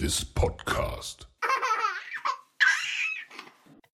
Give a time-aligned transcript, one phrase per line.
[0.00, 1.26] this podcast.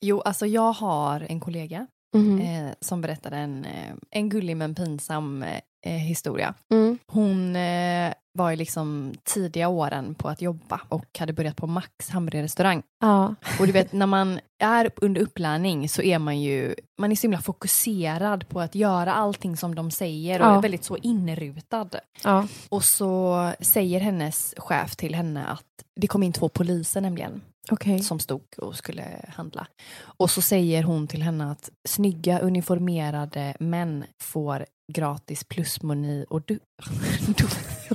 [0.01, 2.41] Jo, alltså jag har en kollega Mhm.
[2.41, 5.43] eh, som berättade en, eh, en gullig men pinsam
[5.83, 6.55] eh, historia.
[6.71, 6.92] Mm.
[7.13, 12.11] Hon eh, var ju liksom tidiga åren på att jobba och hade börjat på Max
[12.11, 12.83] hamburgerrestaurang.
[13.01, 13.35] Ja.
[13.61, 17.23] Och du vet, när man är under upplärning så är man ju man är så
[17.23, 20.57] himla fokuserad på att göra allting som de säger och Ja.
[20.59, 21.89] är väldigt så inrutad.
[22.25, 22.47] ja.
[22.69, 25.65] Och så säger hennes chef till henne att
[26.01, 27.41] det kom in två poliser nämligen
[27.71, 28.03] Okej.
[28.03, 29.67] som stod och skulle handla.
[30.03, 36.61] Och så säger hon till henne att snygga uniformerade män får gratis plusmeny och, du-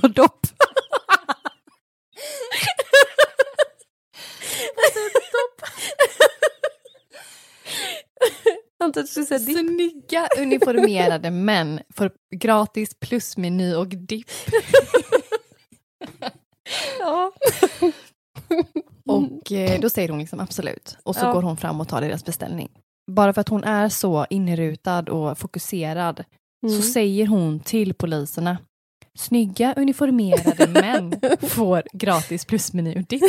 [0.02, 0.46] och dopp.
[9.38, 9.58] Dipp.
[9.58, 14.26] Snygga uniformerade män får gratis plusmeny och dipp.
[16.98, 17.32] Ja.
[19.08, 20.98] Och eh, då säger hon liksom absolut.
[21.02, 21.32] Och så Ja.
[21.32, 22.68] går hon fram och tar deras beställning.
[23.10, 26.24] Bara för att hon är så inrutad och fokuserad
[26.66, 26.76] Mm.
[26.76, 28.58] så säger hon till poliserna
[29.18, 31.12] Snygga uniformerade män
[31.48, 33.22] får gratis plusmeny och dipp.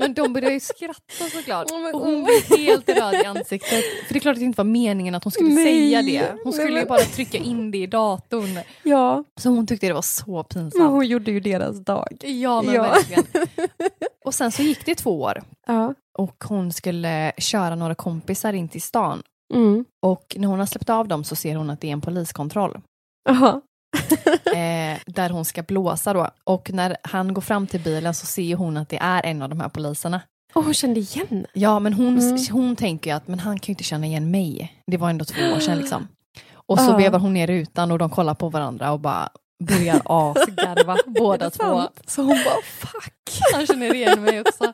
[0.00, 1.70] Men de börjar ju skratta såklart.
[1.70, 3.84] Oh, men- Och hon blir helt röd i ansiktet.
[4.06, 5.64] För det är klart att det inte var meningen att hon skulle Nej.
[5.64, 6.34] säga det.
[6.44, 8.60] Hon skulle Nej, ju men- bara trycka in det i datorn.
[8.82, 10.90] Ja, Så hon tyckte det var så men pinsamt.
[10.90, 12.16] hon gjorde ju deras dag.
[12.20, 12.82] Ja, men Ja.
[12.82, 13.24] verkligen.
[14.24, 15.94] Och sen så gick det två år Ja.
[16.18, 19.22] och hon skulle köra några kompisar in till stan.
[19.54, 19.84] Mm.
[20.02, 22.80] Och när hon har släppt av dem så ser hon att det är en poliskontroll.
[23.28, 23.60] Aha.
[24.46, 26.28] eh, där hon ska blåsa då.
[26.44, 29.48] Och när han går fram till bilen så ser hon att det är en av
[29.48, 30.20] de här poliserna.
[30.52, 31.46] Och hon kände igen.
[31.52, 32.38] Ja, men hon, Mm.
[32.52, 34.72] hon tänker ju att men han kan ju inte känna igen mig.
[34.86, 36.08] Det var ändå två år sedan liksom.
[36.54, 36.96] Och så Ja.
[36.96, 39.28] vevar hon ner rutan och de kollar på varandra och bara
[39.64, 41.82] börjar asgarva båda två.
[42.06, 44.72] Så hon bara fuck, han känner igen mig också.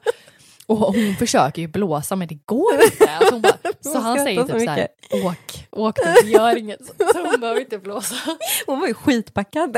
[0.67, 3.11] Och hon försöker ju blåsa men det går inte.
[3.11, 4.89] Alltså bara, så han säger typ så så här,
[5.25, 6.87] åk, åk du, gör inget.
[6.87, 8.15] Så hon behöver inte blåsa.
[8.67, 9.77] Hon var ju skitpackad.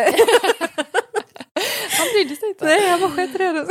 [1.99, 2.65] Han brydde sig inte.
[2.65, 3.67] Nej, jag var skiträdd.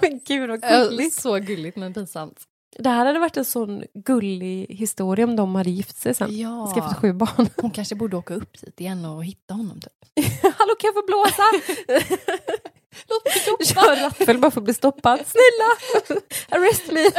[0.00, 1.14] Men gud vad gulligt.
[1.22, 2.40] Så gulligt men pinsamt.
[2.78, 6.38] Det här hade varit en sån gullig historia om de hade gift sig sen.
[6.38, 6.72] Ja.
[6.74, 7.48] Skaffat sju barn.
[7.56, 9.92] Hon kanske borde åka upp dit igen och hitta honom typ.
[10.42, 11.42] Hallå kan jag få blåsa?
[13.08, 13.64] Låt mig jobba.
[13.64, 15.20] Kör rattfull bara för att bli stoppad.
[15.26, 16.20] Snälla!
[16.48, 17.10] Arrest me!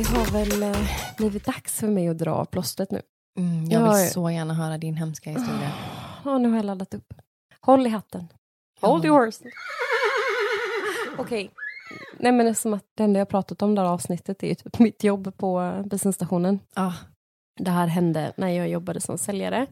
[0.00, 3.02] Det har väl eh, blivit dags för mig att dra av plåstret nu.
[3.38, 4.06] Mm, jag Ja, vill ja.
[4.10, 5.72] så gärna höra din hemska historia.
[6.24, 7.14] Ja, nu har jag laddat upp.
[7.60, 8.28] Håll i hatten.
[8.80, 9.08] Hold Ja.
[9.08, 9.34] yours.
[11.18, 11.50] Okej.
[12.18, 14.78] Nej men eftersom att det enda jag pratat om det här avsnittet är ju typ
[14.78, 16.58] mitt jobb på bensinstationen.
[16.74, 16.92] Ah,
[17.60, 19.66] Det här hände när jag jobbade som säljare.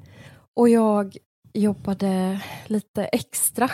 [0.56, 1.16] Och jag
[1.52, 3.70] jobbade lite extra.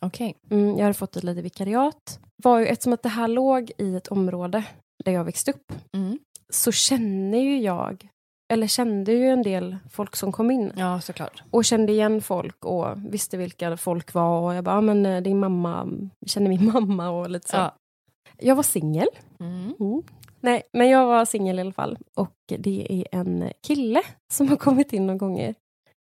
[0.00, 0.36] Okej.
[0.50, 2.20] Mm, jag hade fått ett litet vikariat.
[2.42, 4.64] Var ju, eftersom att det här låg i ett område
[5.04, 6.18] där jag växte upp Mm.
[6.52, 8.08] så känner ju jag,
[8.52, 10.72] eller kände ju en del folk som kom in.
[10.76, 11.42] Ja, såklart.
[11.50, 14.40] Och kände igen folk och visste vilka folk var.
[14.40, 15.88] Och jag bara, ah, men eh, din mamma,
[16.26, 17.56] känner min mamma och lite så.
[17.56, 17.76] Ja.
[18.38, 19.08] Jag var singel.
[19.40, 19.74] Mm.
[19.80, 20.02] Mm.
[20.40, 21.98] Nej, men jag var singel i alla fall.
[22.14, 24.02] Och det är en kille
[24.32, 25.54] som har kommit in några gånger.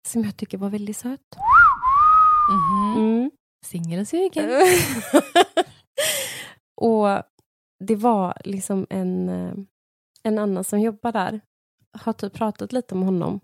[0.07, 1.19] Som jag tycker var väldigt söt.
[2.51, 2.97] Mhm.
[3.03, 3.31] Mm.
[3.65, 4.49] Singelsugen.
[6.81, 7.07] och
[7.79, 9.53] det var liksom en, eh,
[10.23, 11.41] en annan som jobbar där.
[11.97, 13.39] Har typ pratat lite om honom.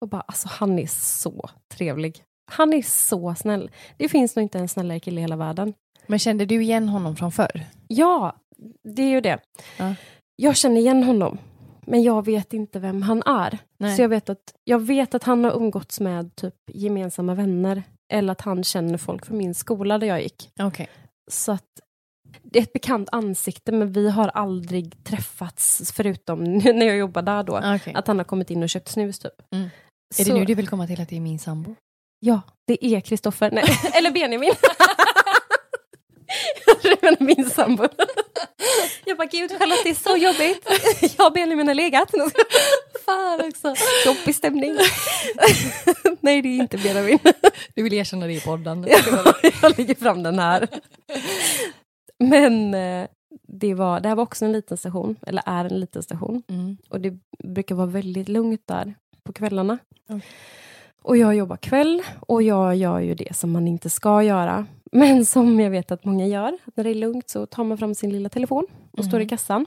[0.00, 2.24] Och bara, alltså han är så trevlig.
[2.50, 3.70] Han är så snäll.
[3.96, 5.74] Det finns nog inte en snällare kille i hela världen.
[6.06, 7.66] Men kände du igen honom från förr?
[7.88, 8.36] Ja,
[8.88, 9.38] det är ju det.
[9.78, 9.94] Ja.
[10.36, 11.38] Jag känner igen honom.
[11.86, 13.58] Men jag vet inte vem han är.
[13.78, 13.96] Nej.
[13.96, 17.82] Så jag vet, att, jag vet att han har umgåtts med typ gemensamma vänner.
[18.12, 20.50] Eller att han känner folk från min skola där jag gick.
[20.60, 20.88] Okej.
[21.30, 21.80] Så att
[22.52, 27.42] det är ett bekant ansikte men vi har aldrig träffats förutom när jag jobbade där
[27.42, 27.74] då.
[27.76, 27.94] Okej.
[27.94, 29.32] Att han har kommit in och köpt snus typ.
[29.52, 29.68] Mm.
[30.18, 31.74] Är det nu du vill komma till att det är min sambo?
[32.20, 33.50] Ja, det är Kristoffer.
[33.94, 34.52] Eller Benjamin.
[37.18, 37.88] Min sambo.
[39.04, 40.68] Jag bara, gud Charlotte det är så jobbigt.
[41.18, 42.10] Jag och Benjamin har legat.
[43.04, 43.74] Fan också.
[44.06, 44.76] Jobbig stämning.
[46.20, 47.18] Nej det är inte Benjamin.
[47.74, 48.86] Du vill erkänna det i podden?
[49.62, 50.68] Jag lägger fram den här.
[52.28, 53.08] Men eh,
[53.48, 56.42] det, var, det här var också en liten station, eller är en liten station.
[56.48, 56.76] Mm.
[56.90, 59.78] Och det brukar vara väldigt lugnt där på kvällarna.
[60.08, 60.22] Okej.
[61.02, 64.66] Och jag jobbar kväll och jag gör ju det som man inte ska göra.
[64.92, 66.58] Men som jag vet att många gör.
[66.64, 69.24] Att när det är lugnt så tar man fram sin lilla telefon och står i
[69.24, 69.28] Mhm.
[69.28, 69.66] kassan.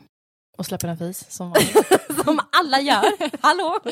[0.58, 2.24] Och släpper en fis som vanligt.
[2.26, 3.04] som alla gör.
[3.42, 3.78] Hallå!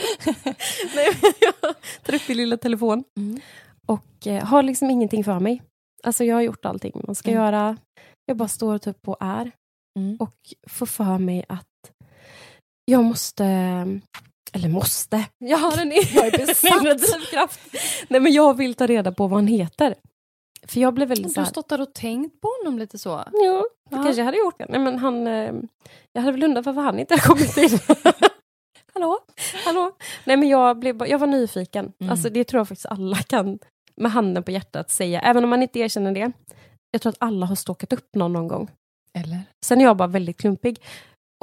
[0.95, 3.39] Nej, jag tar upp min lilla telefon Mm.
[3.85, 5.61] och eh, har liksom ingenting för mig.
[6.03, 7.43] Alltså jag har gjort allting man ska Mm.
[7.43, 7.77] göra.
[8.25, 9.51] Jag bara står typ och är
[9.99, 10.17] Mm.
[10.19, 10.35] och
[10.69, 11.67] får för mig att
[12.85, 13.45] jag måste,
[14.53, 16.71] eller måste, jag har en Jag är besatt.
[16.81, 17.59] inre drivkraft.
[18.07, 19.95] Nej men jag vill ta reda på vad han heter.
[20.67, 23.09] För jag blev väldigt Du har stått där och tänkt på honom lite så.
[23.09, 24.03] ja, det Ja.
[24.03, 24.59] kanske jag hade gjort.
[24.69, 25.53] Nej men han, eh,
[26.13, 27.79] jag hade väl undrat varför han inte har kommit in.
[28.93, 29.19] Hallå?
[29.65, 29.91] Hallå?
[30.25, 31.93] Nej men jag, blev, bara- jag var nyfiken.
[31.99, 32.11] Mm.
[32.11, 33.59] Alltså det tror jag faktiskt alla kan
[33.95, 36.31] med handen på hjärtat säga, även om man inte erkänner det.
[36.93, 38.69] Jag tror att alla har stalkat upp någon någon gång.
[39.17, 39.39] Eller?
[39.65, 40.81] Sen är jag bara väldigt klumpig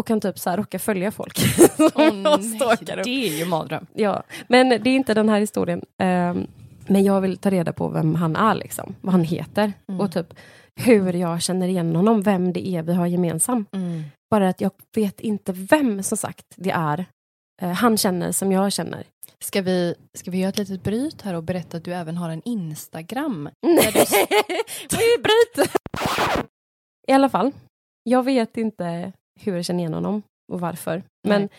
[0.00, 1.38] och kan typ så här råka följa folk
[1.76, 3.04] som jag stalkar upp.
[3.04, 3.86] det är ju mardröm.
[3.94, 5.82] Ja, men det är inte den här historien.
[6.02, 6.46] Ehm,
[6.86, 10.00] men jag vill ta reda på vem han är, liksom, vad han heter Mm.
[10.00, 10.34] och typ
[10.76, 13.68] hur jag känner igen honom, vem det är vi har gemensamt.
[13.74, 14.02] Mm.
[14.30, 17.04] Bara att jag vet inte vem som sagt det är
[17.62, 19.04] eh, han känner som jag känner.
[19.44, 22.30] Ska, vi, ska vi göra ett litet bryt här och berätta att du även har
[22.30, 23.48] en Instagram?
[23.66, 23.92] Nej,
[24.90, 25.70] vi bryter!
[27.08, 27.52] I alla fall,
[28.02, 30.22] jag vet inte hur jag känner igen honom
[30.52, 31.02] och varför.
[31.28, 31.50] Men Nej.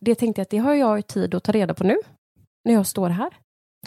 [0.00, 1.96] det tänkte jag att det har jag tid att ta reda på nu.
[2.64, 3.30] När jag står här.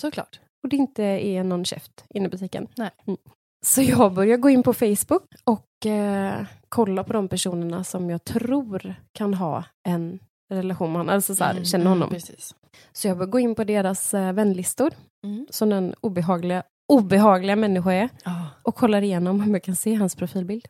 [0.01, 0.39] Såklart.
[0.63, 2.67] och det inte är någon käft inne i butiken.
[2.77, 2.89] Nej.
[3.05, 3.17] Mm.
[3.65, 8.23] Så jag börjar gå in på Facebook och eh, kolla på de personerna som jag
[8.23, 10.19] tror kan ha en
[10.53, 12.09] relation med honom, alltså så här, Mm, känner mm, honom.
[12.09, 12.55] precis.
[12.93, 14.93] Så jag börjar gå in på deras eh, vänlistor,
[15.25, 15.47] Mm.
[15.49, 16.63] som den obehagliga,
[16.93, 18.41] obehagliga människa är, Ah.
[18.63, 20.65] och kollar igenom om jag kan se hans profilbild.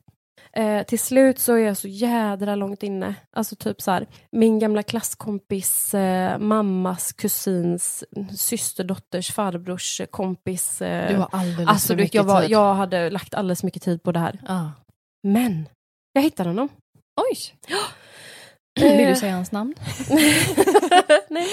[0.53, 3.15] Eh, till slut så är jag så jädra långt inne.
[3.35, 8.03] Alltså typ så här, min gamla klasskompis, eh, mammas kusins,
[8.37, 10.81] systerdotters, farbrors eh, kompis.
[10.81, 12.49] Eh, Du har alldeles alltså för mycket jag, var, tid.
[12.51, 14.39] jag hade lagt alldeles mycket tid på det här.
[14.47, 14.65] Ah.
[15.23, 15.69] Men,
[16.13, 16.69] jag hittade honom.
[17.31, 17.37] Oj!
[18.77, 18.97] Eh.
[18.97, 19.73] Vill du säga hans namn?
[21.29, 21.47] Nej.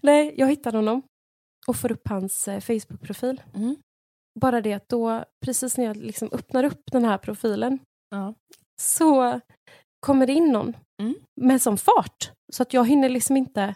[0.00, 1.02] Nej, jag hittade honom
[1.66, 3.40] och får upp hans eh, Facebook-profil.
[3.54, 3.76] Mm.
[4.40, 7.78] Bara det att då, precis när jag liksom öppnar upp den här profilen,
[8.10, 8.34] Ja.
[8.82, 9.40] så
[10.06, 11.14] kommer det in någon Mm.
[11.40, 13.74] med sån fart så att jag hinner liksom inte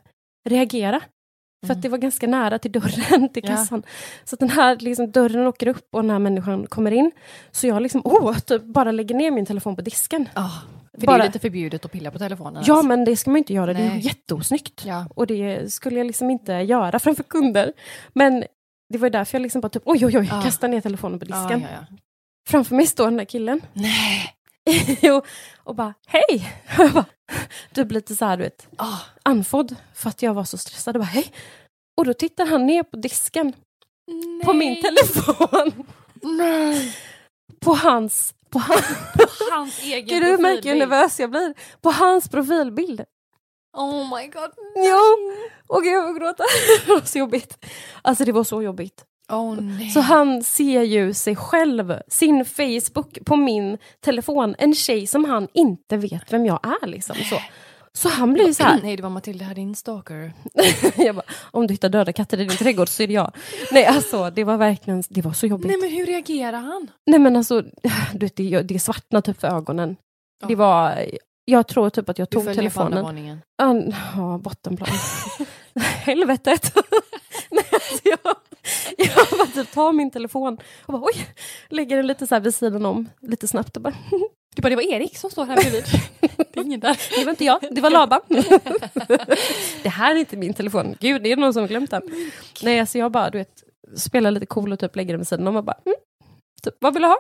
[0.49, 1.01] reagera.
[1.01, 1.77] För Mm.
[1.79, 3.51] att det var ganska nära till dörren till Ja.
[3.51, 3.83] kassan.
[4.25, 7.11] Så att den här liksom, dörren åker upp och den här människan kommer in.
[7.51, 10.29] Så jag liksom, oh, typ bara lägger ner min telefon på disken.
[10.35, 10.51] Ah.
[10.95, 12.63] För det Bara- är lite förbjudet att pilla på telefonen.
[12.67, 12.89] Ja, alltså.
[12.89, 13.73] men det ska man inte göra.
[13.75, 14.01] Det är Nej.
[14.01, 14.85] jätteosnyggt.
[14.85, 15.07] Ja.
[15.15, 17.73] Och det skulle jag liksom inte göra framför kunder.
[18.13, 18.45] Men
[18.93, 20.43] det var ju därför jag liksom bara typ, oj, oj, oj, Ja.
[20.43, 21.61] kastar ner telefonen på disken.
[21.61, 21.97] ja, ja.
[22.49, 23.61] Framför mig står den där killen.
[23.73, 24.35] Nej!
[25.03, 25.23] jo,
[25.57, 26.53] och bara, hej!
[26.79, 27.05] Och jag bara,
[27.73, 28.99] typ lite så här, du vet, Ah.
[29.23, 30.97] andfådd för att jag var så stressad.
[30.97, 31.33] Och bara, hej!
[31.97, 33.53] Och då tittar han ner på disken
[34.45, 35.85] på min telefon.
[36.23, 36.97] Nej!
[37.61, 38.85] På hans, på hans,
[39.53, 40.79] Hans egen Gud, du märker hur profilbild.
[40.79, 41.55] nervös jag blir.
[41.81, 43.01] På hans profilbild.
[43.77, 44.51] Oh my god.
[44.75, 45.01] Ja,
[45.69, 46.45] och jag vill gråta.
[46.87, 47.67] Det var så jobbigt.
[48.03, 49.05] Alltså det var så jobbigt.
[49.29, 49.91] Oh nej.
[49.91, 54.55] Så han ser ju sig själv, sin Facebook på min telefon.
[54.59, 56.87] En tjej som han inte vet vem jag är.
[56.87, 57.17] Liksom.
[57.17, 57.37] Så,
[57.99, 58.81] så han ju så här.
[58.83, 60.33] Nej, det var Matilda här, din stalker.
[61.05, 63.33] jag bara, om du hittar döda katter i din trädgård så är det jag.
[63.73, 65.67] Nej alltså det var verkligen, det var så jobbigt.
[65.67, 66.91] Nej, Nej men hur reagerar han?
[67.23, 67.63] men, alltså,
[68.13, 69.97] du vet, det, det svartnade typ för ögonen.
[70.49, 71.05] Det var,
[71.45, 73.05] jag tror typ att jag Du tog följer på andra telefonen.
[73.05, 73.43] våningen.
[73.57, 74.89] Ja, Ja, bottenplan.
[76.05, 76.75] Helvetet.
[77.51, 78.37] Nej, alltså jag,
[78.99, 81.27] jag bara typ tar min telefon och bara oj,
[81.69, 83.95] lägger den lite så här vid sidan om, lite snabbt och bara
[84.57, 85.85] Du bara, det var Erik som står här bredvid.
[86.21, 87.01] det är ingen där.
[87.19, 88.21] det var inte jag, det var Laban.
[89.83, 92.03] det här är inte min telefon, gud det är någon som har glömt den.
[92.63, 93.63] Nej alltså jag bara du vet,
[93.97, 95.97] spelar lite cool och typ lägger den vid sidan om och bara mm,
[96.63, 97.19] typ, vad vill du ha?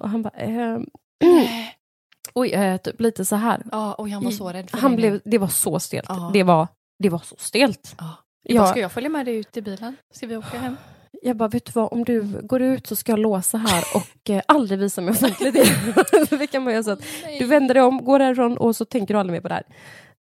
[0.00, 0.86] Och han bara ehm,
[2.34, 3.62] oj, eh, typ lite så här.
[3.72, 6.06] Ja, och han var så rädd för Han blev, det var så stelt.
[6.08, 6.30] Ja.
[6.32, 6.68] Det, var,
[7.02, 7.94] det var så stelt.
[7.98, 8.16] Ja.
[8.48, 8.62] Ja.
[8.62, 9.96] Vad ska jag följa med dig ut i bilen?
[10.14, 10.76] Ska vi åka hem?
[11.22, 14.30] Jag bara, vet du vad, om du går ut så ska jag låsa här och
[14.30, 15.96] eh, aldrig visa mig offentligt igen.
[16.30, 17.02] vi kan bara göra så att
[17.38, 19.64] du vänder dig om, går därifrån och så tänker du aldrig mer på det här.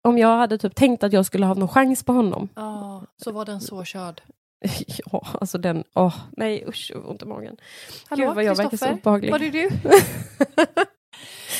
[0.03, 2.49] Om jag hade typ tänkt att jag skulle ha någon chans på honom.
[2.55, 4.21] Ja, så var den så körd.
[5.11, 7.57] ja, alltså den, åh, nej usch, ont i magen.
[8.07, 9.31] Hallå, Gud vad jag verkar så obehaglig.
[9.31, 9.69] Var det du?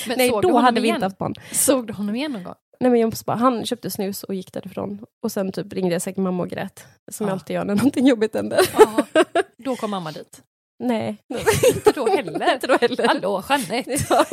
[0.08, 0.96] Men nej, då hade vi igen?
[0.96, 1.34] inte haft barn.
[1.52, 2.56] Såg du honom igen någon gång?
[2.80, 5.06] Nej, men jag måste bara, han köpte snus och gick därifrån.
[5.24, 6.86] Och sen typ ringde jag säkert mamma och grät.
[7.12, 7.30] Som Ja.
[7.32, 8.60] jag alltid gör när någonting jobbigt händer.
[8.80, 9.06] Ja,
[9.58, 10.44] då kom mamma dit.
[10.80, 11.18] nej,
[11.76, 12.54] Inte då heller.
[12.54, 13.08] inte då heller.
[13.08, 13.98] Hallå, Jeanette.
[14.10, 14.26] Ja,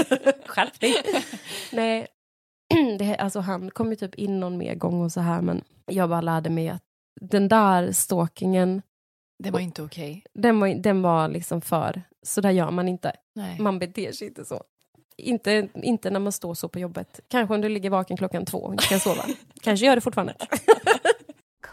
[0.47, 0.95] Skärp dig.
[1.73, 2.07] Nej,
[2.99, 6.09] det, alltså han kom ju typ in någon mer gång och så här men jag
[6.09, 6.83] bara lärde mig att
[7.21, 8.83] den där stalkingen,
[9.43, 10.25] Det var inte okej.
[10.35, 13.13] den var, den var liksom för, så där gör man inte.
[13.35, 13.61] Nej.
[13.61, 14.65] Man beter sig inte så.
[15.17, 17.21] Inte, inte när man står så på jobbet.
[17.29, 19.25] Kanske om du ligger vaken klockan två och inte kan sova.
[19.63, 20.35] Kanske gör det fortfarande.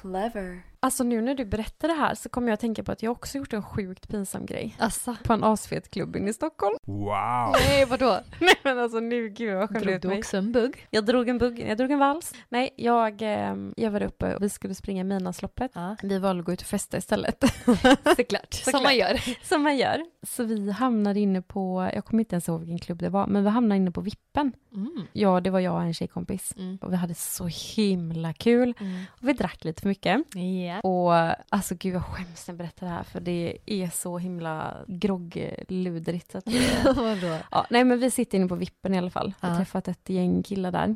[0.01, 0.70] Clever.
[0.83, 3.11] Alltså nu när du berättar det här så kommer jag att tänka på att jag
[3.11, 4.75] också gjort en sjukt pinsam grej.
[4.79, 5.17] Assa.
[5.23, 6.77] På en asfet klubb inne i Stockholm.
[6.85, 7.51] Wow!
[7.67, 8.19] Nej, vadå?
[8.39, 10.17] Nej men alltså nu, gud vad skämde Drog ut du mig.
[10.17, 10.87] också en bugg?
[10.89, 12.33] Jag drog en bugg, jag drog en vals.
[12.49, 15.71] Nej, jag, eh, jag var uppe och vi skulle springa Midnattsloppet.
[15.73, 17.43] Ja, Vi valde att gå ut och festa istället.
[17.65, 18.15] såklart.
[18.15, 18.53] Såklart.
[18.53, 19.45] Som man gör.
[19.47, 20.05] Som man gör.
[20.27, 23.43] Så vi hamnade inne på, jag kommer inte ens ihåg vilken klubb det var, men
[23.43, 24.53] vi hamnade inne på Vippen.
[24.73, 25.01] Mm.
[25.13, 26.53] Ja, det var jag och en tjejkompis.
[26.57, 26.77] Mm.
[26.81, 28.73] Och vi hade så himla kul.
[28.79, 29.03] Mm.
[29.21, 30.35] Och vi drack lite för mycket.
[30.71, 30.79] Ja.
[30.89, 34.77] Och alltså gud, jag skäms när jag berättar det här för det är så himla
[34.87, 36.35] groggludrigt.
[36.35, 36.83] Att det...
[36.95, 37.37] Vadå?
[37.51, 39.33] ja, nej, men vi sitter inne på Vippen i alla fall.
[39.41, 40.95] Jag har träffat ett gäng killar där.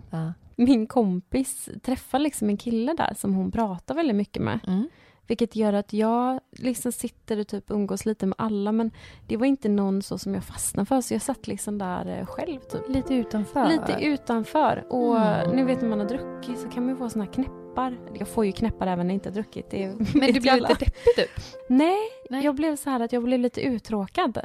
[0.56, 4.60] Min kompis träffar liksom en kille där som hon pratar väldigt mycket med.
[4.68, 4.90] Mm.
[5.28, 8.92] Vilket gör att jag liksom sitter och typ umgås lite med alla men
[9.28, 12.26] det var inte någon så som jag fastnade för så jag satt liksom där eh,
[12.26, 12.90] själv typ.
[12.90, 13.68] Lite utanför.
[13.68, 14.86] Lite utanför.
[14.90, 15.56] Och Mm.
[15.56, 17.32] nu vet när man har druckit så kan man ju få såna här
[17.76, 17.98] knäppar.
[18.20, 19.70] Jag får ju knäppar även när jag inte har druckit.
[19.72, 21.30] Det Men vet du ju blev lite deppig typ?
[21.68, 21.98] Nej,
[22.30, 22.46] Nej.
[22.46, 24.42] jag blev så här att jag blev lite uttråkad.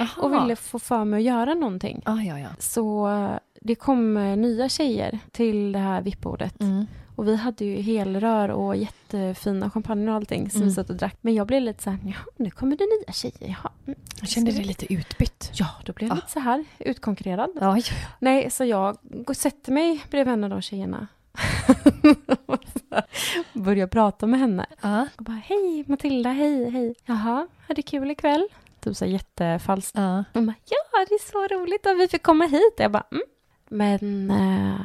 [0.00, 0.22] Aha.
[0.22, 2.02] Och ville få för mig att göra någonting.
[2.04, 2.48] Ah, ja, ja.
[2.58, 3.30] Så eh,
[3.60, 6.60] det kom eh, nya tjejer till det här VIP-bordet.
[6.62, 6.86] Mm.
[7.16, 10.68] Och vi hade ju helrör och jättefina champagne och allting som Mm.
[10.68, 11.16] vi satt och drack.
[11.20, 13.56] Men jag blev lite så här, ja nu kommer det nya tjejer.
[13.62, 13.72] Jaha.
[13.86, 13.98] mm.
[14.20, 15.50] Jag kände dig lite utbytt.
[15.54, 16.16] Ja, då blev jag Ah.
[16.16, 17.50] lite så här utkonkurrerad.
[17.60, 17.82] Ja, ja.
[18.18, 21.06] Nej, så jag går sätter mig bredvid en av de tjejerna.
[23.52, 24.66] Börjar prata med henne.
[24.80, 25.06] Ja.
[25.16, 26.94] Och bara, hej Matilda, hej, hej.
[27.06, 28.48] Jaha, hade kul ikväll?
[28.80, 29.96] Typ så jättefalskt.
[29.96, 30.24] Ja.
[30.34, 30.76] Hon bara, ja
[31.08, 32.74] det är så roligt att vi fick komma hit.
[32.76, 33.22] Jag bara, mm.
[33.68, 34.80] Men eh,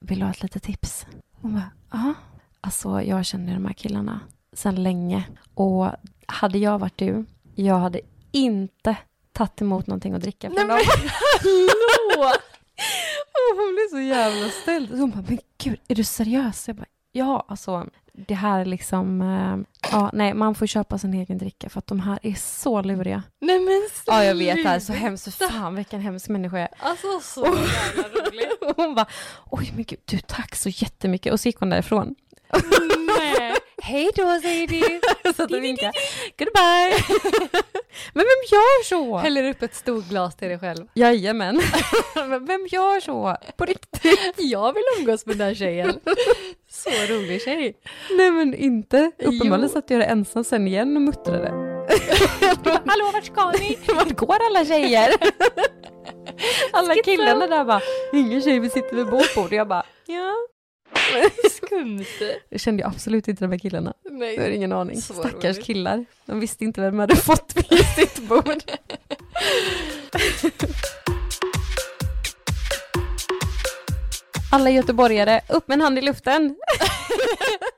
[0.00, 1.06] vill du ha ett litet tips?
[1.32, 2.14] Hon bara, ja.
[2.60, 4.20] Alltså jag känner de här killarna
[4.52, 5.24] sedan länge.
[5.54, 5.88] Och
[6.26, 7.24] hade jag varit du,
[7.54, 8.00] jag hade
[8.32, 8.96] inte
[9.32, 10.78] tagit emot någonting att dricka från dem.
[13.52, 14.90] Och hon blev så jävla ställd.
[14.90, 16.68] Hon bara, men gud, är du seriös?
[16.68, 19.56] Jag bara, ja, alltså det här är liksom, eh,
[19.92, 23.22] ja, nej, man får köpa sin egen dricka för att de här är så luriga.
[23.40, 25.00] Nej men Ja, jag vet, det här är så sluta.
[25.00, 25.34] hemskt.
[25.50, 26.74] Fan vilken hemsk människa jag är.
[26.78, 28.52] Alltså så jävla roligt.
[28.62, 29.06] Och hon bara,
[29.50, 31.32] oj men gud, du tack så jättemycket.
[31.32, 32.14] Och så gick hon därifrån.
[33.18, 33.54] Nej.
[33.82, 35.00] Hej då säger du.
[35.36, 35.92] så att vinkade,
[36.38, 37.20] goodbye.
[38.12, 39.16] men vem gör så?
[39.16, 40.86] Häller upp ett stort glas till dig själv.
[40.94, 41.60] Jajamän.
[42.14, 43.36] men vem gör så?
[43.56, 44.34] På riktigt?
[44.36, 46.00] Jag vill umgås med den här tjejen.
[46.70, 47.74] Så rolig tjej.
[48.16, 49.10] Nej men inte.
[49.18, 51.48] Uppenbarligen satt jag där ensam sen igen och muttrade.
[52.86, 53.78] Hallå vart ska ni?
[53.94, 55.14] Vart går alla tjejer?
[56.72, 57.80] alla killarna där bara,
[58.12, 59.52] ingen tjej vi sitter vid vårt bord.
[59.52, 60.34] Jag bara, ja.
[61.50, 62.04] Skumt.
[62.48, 63.94] Jag kände ju absolut inte de här killarna.
[64.04, 64.54] Jag har Nej.
[64.54, 65.02] ingen aning.
[65.02, 65.64] Stackars roligt.
[65.64, 66.04] killar.
[66.26, 68.62] De visste inte vem de hade fått vid sitt bord.
[74.52, 76.56] Alla göteborgare, upp med en hand i luften.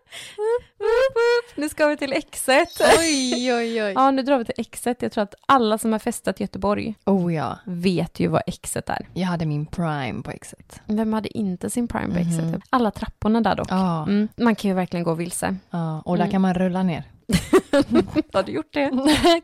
[1.54, 2.80] Nu ska vi till exet.
[2.98, 3.92] Oj oj oj.
[3.94, 5.02] Ja, nu drar vi till exet.
[5.02, 7.58] Jag tror att alla som har festat i Göteborg Oh ja.
[7.64, 9.06] vet ju vad exet är.
[9.14, 10.80] Jag hade min prime på exet.
[10.86, 12.28] Vem hade inte sin prime på Mhm.
[12.50, 12.62] exet?
[12.70, 13.66] Alla trapporna där dock.
[13.70, 14.02] Ja.
[14.02, 15.56] Mm, man kan ju verkligen gå vilse.
[15.70, 16.00] ja.
[16.04, 16.30] Och där Mm.
[16.32, 17.04] kan man rulla ner.
[18.32, 18.90] Har du gjort det?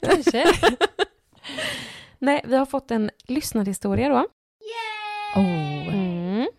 [0.02, 0.46] Kanske.
[2.18, 4.26] Nej, vi har fått en lyssnarhistoria då.
[5.36, 5.65] Oh.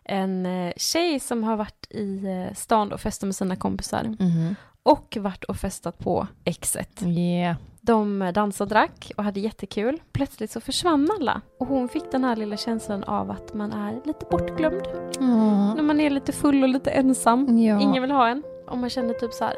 [0.10, 0.46] Mm.
[0.46, 4.56] En eh, tjej som har varit i eh, stan och festat med sina kompisar Mhm.
[4.84, 7.04] och varit och festat på exet.
[7.06, 7.56] Yeah.
[7.82, 10.02] De eh, dansade och drack och hade jättekul.
[10.12, 14.02] Plötsligt så försvann alla och hon fick den här lilla känslan av att man är
[14.06, 14.82] lite bortglömd.
[15.76, 17.60] När man är lite full och lite ensam.
[17.60, 17.82] Ja.
[17.82, 18.44] Ingen vill ha en.
[18.68, 19.54] Och man känner typ så här.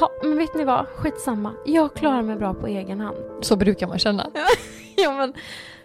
[0.00, 0.86] Ja, men vet ni vad?
[0.86, 1.52] Skitsamma.
[1.66, 3.16] Jag klarar mig bra på egen hand.
[3.40, 4.26] Så brukar man känna.
[4.96, 5.32] Ja, men,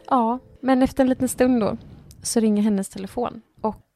[0.07, 1.77] ja, men efter en liten stund då
[2.23, 3.41] så ringer hennes telefon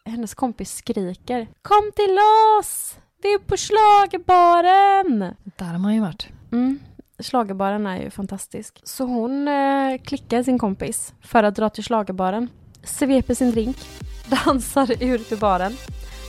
[0.05, 2.17] hennes kompis skriker Kom till
[2.59, 2.95] oss!
[3.23, 5.35] Vi är på schlagerbaren!
[5.57, 6.27] Där har man ju varit.
[6.51, 6.79] Mm.
[7.19, 8.81] Schlagerbaren är ju fantastisk.
[8.83, 12.49] Så hon eh, klickar sin kompis för att dra till schlagerbaren,
[12.83, 13.77] sveper sin drink,
[14.45, 15.73] dansar ut ur baren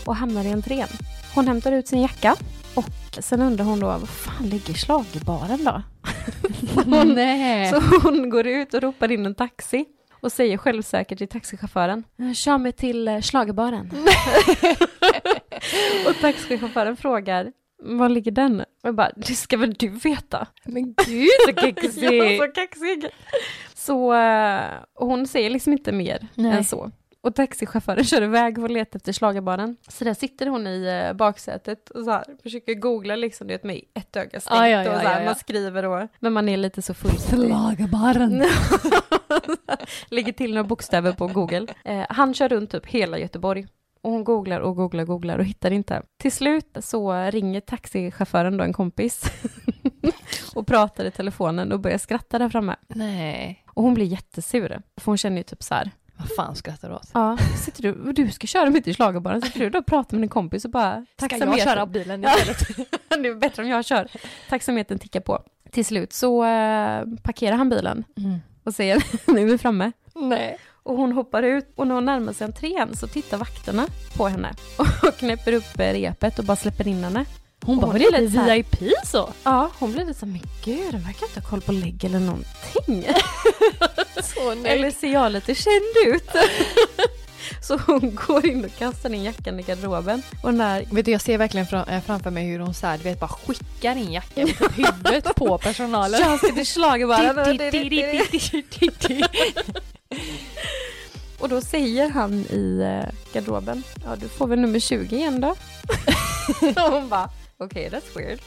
[0.06, 0.88] och hamnar i entrén.
[1.34, 2.36] Hon hämtar ut sin jacka
[2.74, 2.84] och
[3.18, 5.82] sen undrar hon då, var fan ligger schlagerbaren då?
[6.84, 7.70] Hon- Nej.
[7.70, 9.84] Så hon går ut och ropar in en taxi
[10.24, 12.04] och säger självsäkert till taxichauffören
[12.34, 13.90] Kör mig till eh, schlagerbaren.
[16.08, 17.52] och taxichauffören frågar
[17.82, 18.60] var ligger den?
[18.60, 20.46] Och jag bara, det ska väl du veta?
[20.64, 22.02] Men gud så kaxig.
[22.02, 23.06] Ja, så kaxig.
[23.74, 24.14] Så
[24.94, 26.52] och hon säger liksom inte mer Nej.
[26.52, 26.90] än så.
[27.24, 29.76] Och taxichauffören kör iväg och letar efter schlagerbaren.
[29.88, 33.80] Så där sitter hon i eh, baksätet och så här, försöker googla liksom, det med
[33.94, 34.60] ett öga stängt.
[34.60, 35.24] Ah, ja, ja, och så här, ja.
[35.24, 37.48] Man skriver då, men man är lite så fullständig.
[37.48, 38.44] Schlagerbaren.
[40.06, 41.66] Lägger till några bokstäver på Google.
[41.84, 43.66] Eh, han kör runt typ hela Göteborg.
[44.02, 46.02] Och hon googlar och googlar, googlar och hittar inte.
[46.16, 49.22] Till slut så ringer taxichauffören då en kompis
[50.54, 52.76] och pratar i telefonen och börjar skratta där framme.
[52.88, 53.64] Nej.
[53.66, 54.82] Och hon blir jättesur.
[54.96, 57.10] För hon känner ju typ så här, Vad fan skrattar du åt?
[57.14, 60.16] ja, sitter du, och du ska köra mitt i schlagerbaren, sitter du då och pratar
[60.16, 62.30] med din kompis och bara, Ska jag köra bilen Ja.
[62.38, 62.88] istället?
[63.08, 64.08] det är bättre om jag kör.
[64.48, 65.42] Taxametern tickar på.
[65.70, 68.38] Till slut så eh, parkerar han bilen Mm.
[68.64, 69.92] och säger, nu är vi framme.
[70.14, 70.58] Nej.
[70.82, 74.54] Och hon hoppar ut och när hon närmar sig entrén så tittar vakterna på henne
[75.02, 77.24] och knäpper upp eh, repet och bara släpper in henne.
[77.64, 79.30] Hon bara, var det lite VIP så?
[79.44, 82.04] Ja, hon blir lite så här, men gud, den verkar inte ha koll på lägg
[82.04, 83.04] eller någonting.
[84.66, 86.30] Eller ser jag lite känd ut?
[87.62, 90.22] så hon går in och kastar in jackan i garderoben.
[90.42, 92.98] Och den där, Vet du, jag ser verkligen eh, framför mig hur hon så här,
[92.98, 96.20] du vet, bara skickar in jackan på huvudet på personalen.
[96.20, 97.38] jag ska till schlagerbaren.
[101.38, 105.48] Och då säger han i eh, garderoben, ja du får väl nummer 20 igen då.
[106.84, 108.40] och hon bara, okej okay, that's weird.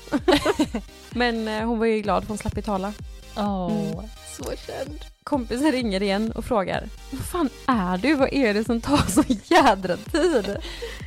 [1.10, 2.94] Men eh, hon var ju glad för hon slapp ju tala.
[3.38, 4.10] Åh, Mm.
[4.38, 5.00] Så känd.
[5.24, 8.16] Kompisen ringer igen och frågar, vad fan är du?
[8.16, 10.58] Vad är det som tar så jädra tid?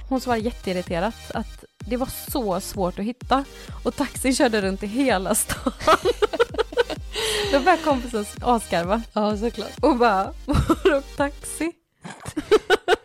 [0.08, 3.44] Hon svarar jätteirriterat att det var så svårt att hitta
[3.84, 5.72] och taxin körde runt i hela stan.
[7.52, 9.78] Då började kompisen asgarva Ja, såklart.
[9.80, 11.72] och bara, vadå taxi?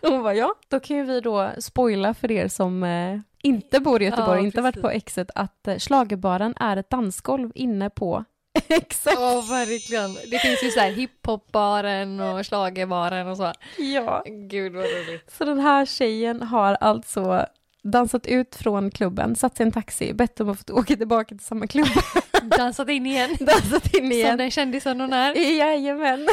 [0.01, 0.55] Hon bara, ja.
[0.69, 4.45] Då kan ju vi då spoila för er som eh, inte bor i Göteborg, Ja,
[4.45, 8.25] inte varit på Exet, att eh, Schlagerbaren är ett dansgolv inne på
[8.67, 9.13] Exet.
[9.13, 10.13] Ja, verkligen.
[10.31, 13.53] Det finns ju så här hiphopbaren och schlagerbaren och så.
[13.77, 14.23] Ja.
[14.49, 15.33] Gud vad roligt.
[15.37, 17.45] Så den här tjejen har alltså
[17.83, 21.35] dansat ut från klubben, satt sig i en taxi, bett om att få åka tillbaka
[21.35, 21.87] till samma klubb,
[22.57, 23.37] Dansat in igen.
[23.39, 24.37] dansat in Som igen.
[24.37, 25.35] den kändisen hon är.
[25.57, 26.27] Jajamän.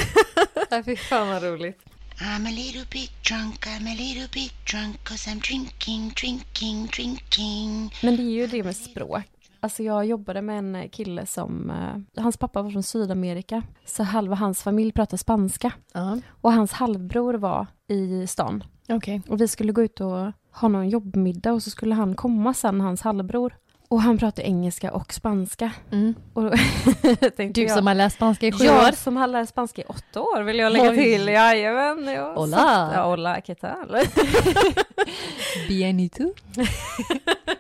[0.70, 1.78] Ja, fy fan vad roligt.
[2.20, 7.94] I'm a little bit drunk, I'm a little bit drunk cause I'm drinking, drinking, drinking.
[8.02, 9.22] Men det är ju det med språk.
[9.64, 14.35] Alltså jag jobbade med en kille som, eh, hans pappa var från Sydamerika, så halva
[14.37, 15.72] hans familj pratar spanska.
[15.94, 18.64] Ja, Och hans halvbror var i stan.
[18.88, 19.22] okej.
[19.29, 22.81] Och vi skulle gå ut och ha någon jobbmiddag och så skulle han komma sen,
[22.81, 23.57] hans halvbror.
[23.88, 25.70] Och han pratade engelska och spanska.
[25.90, 26.14] Mm.
[26.35, 26.42] Och
[27.53, 28.75] Du jag, som har läst spanska i sju år.
[28.75, 30.96] jag som har lärt spanska i åtta år vill jag lägga Oj.
[30.96, 31.29] till.
[31.29, 32.05] Jajamän.
[32.14, 32.33] Ja.
[32.37, 32.57] Hola.
[32.57, 33.96] Så- Ja, hola, ¿qué tal?
[35.68, 36.33] Bienito.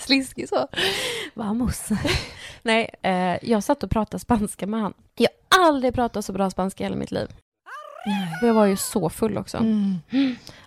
[0.00, 0.68] Sliskig så.
[1.34, 1.88] Vamos.
[2.62, 4.94] Nej, eh, jag satt och pratade spanska med han.
[5.14, 7.28] Jag har aldrig pratat så bra spanska i hela mitt liv.
[8.42, 9.56] Och jag var ju så full också.
[9.56, 9.98] Mm.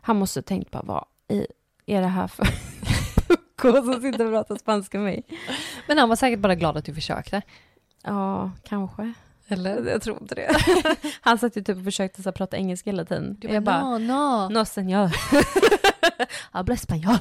[0.02, 1.48] Han måste tänkt bara, vad i,
[1.86, 2.46] är det här för
[3.28, 5.24] pucko som sitter och pratar spanska med mig?
[5.88, 7.41] Men han var säkert bara glad att du försökte.
[8.04, 9.13] Ja, kanske.
[9.48, 9.86] Eller?
[9.86, 10.56] Jag tror inte det.
[11.22, 13.38] Han satt ju typ och försökte så här, prata engelska hela tiden.
[13.39, 14.50] Du jag bara, no, no.
[14.50, 15.12] no señor.
[16.52, 17.19] Habla español.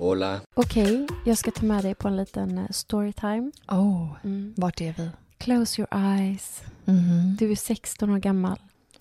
[0.00, 0.40] Hola.
[0.54, 3.50] Okej, jag ska ta med dig på en liten eh, storytime.
[3.68, 4.54] Oh, Mm.
[4.56, 5.10] vart är vi?
[5.38, 6.62] Close your eyes.
[6.84, 7.36] Mhm.
[7.38, 8.58] Du är 16 år gammal.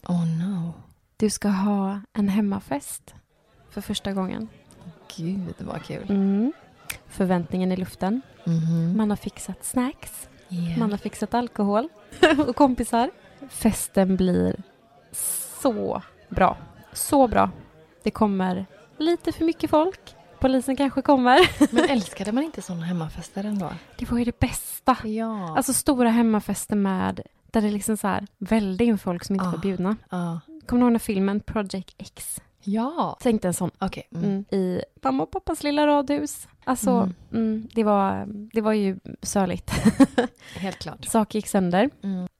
[0.07, 0.73] Oh no.
[1.17, 3.13] Du ska ha en hemmafest
[3.69, 4.47] för första gången.
[5.17, 6.05] Gud vad kul.
[6.09, 6.53] Mm.
[7.07, 8.21] Förväntningen i luften.
[8.43, 8.97] Mhm.
[8.97, 10.29] Man har fixat snacks.
[10.49, 10.79] Yeah.
[10.79, 11.89] Man har fixat alkohol
[12.47, 13.11] och kompisar.
[13.49, 14.63] Festen blir
[15.61, 16.57] så bra.
[16.93, 17.49] Så bra.
[18.03, 18.65] Det kommer
[18.97, 20.15] lite för mycket folk.
[20.45, 21.39] Polisen kanske kommer.
[21.75, 23.69] Men älskade man inte sådana hemmafester ändå?
[23.97, 24.97] Det var ju det bästa.
[25.03, 25.57] Ja.
[25.57, 29.51] Alltså stora hemmafester med där det liksom så här välde in folk som inte Ah.
[29.51, 29.95] var bjudna.
[30.09, 30.39] ja.
[30.65, 32.41] Kommer du ihåg den filmen Project X?
[32.63, 33.17] Ja.
[33.21, 33.71] Tänk dig en sån.
[33.79, 34.07] Okej.
[34.15, 34.25] Mm.
[34.25, 34.45] Mm.
[34.51, 36.47] I mamma och pappas lilla radhus.
[36.63, 37.13] Alltså, Mm.
[37.33, 39.71] mm, det, var, det var ju sörligt.
[40.55, 41.05] Helt klart.
[41.05, 41.89] Saker gick sönder.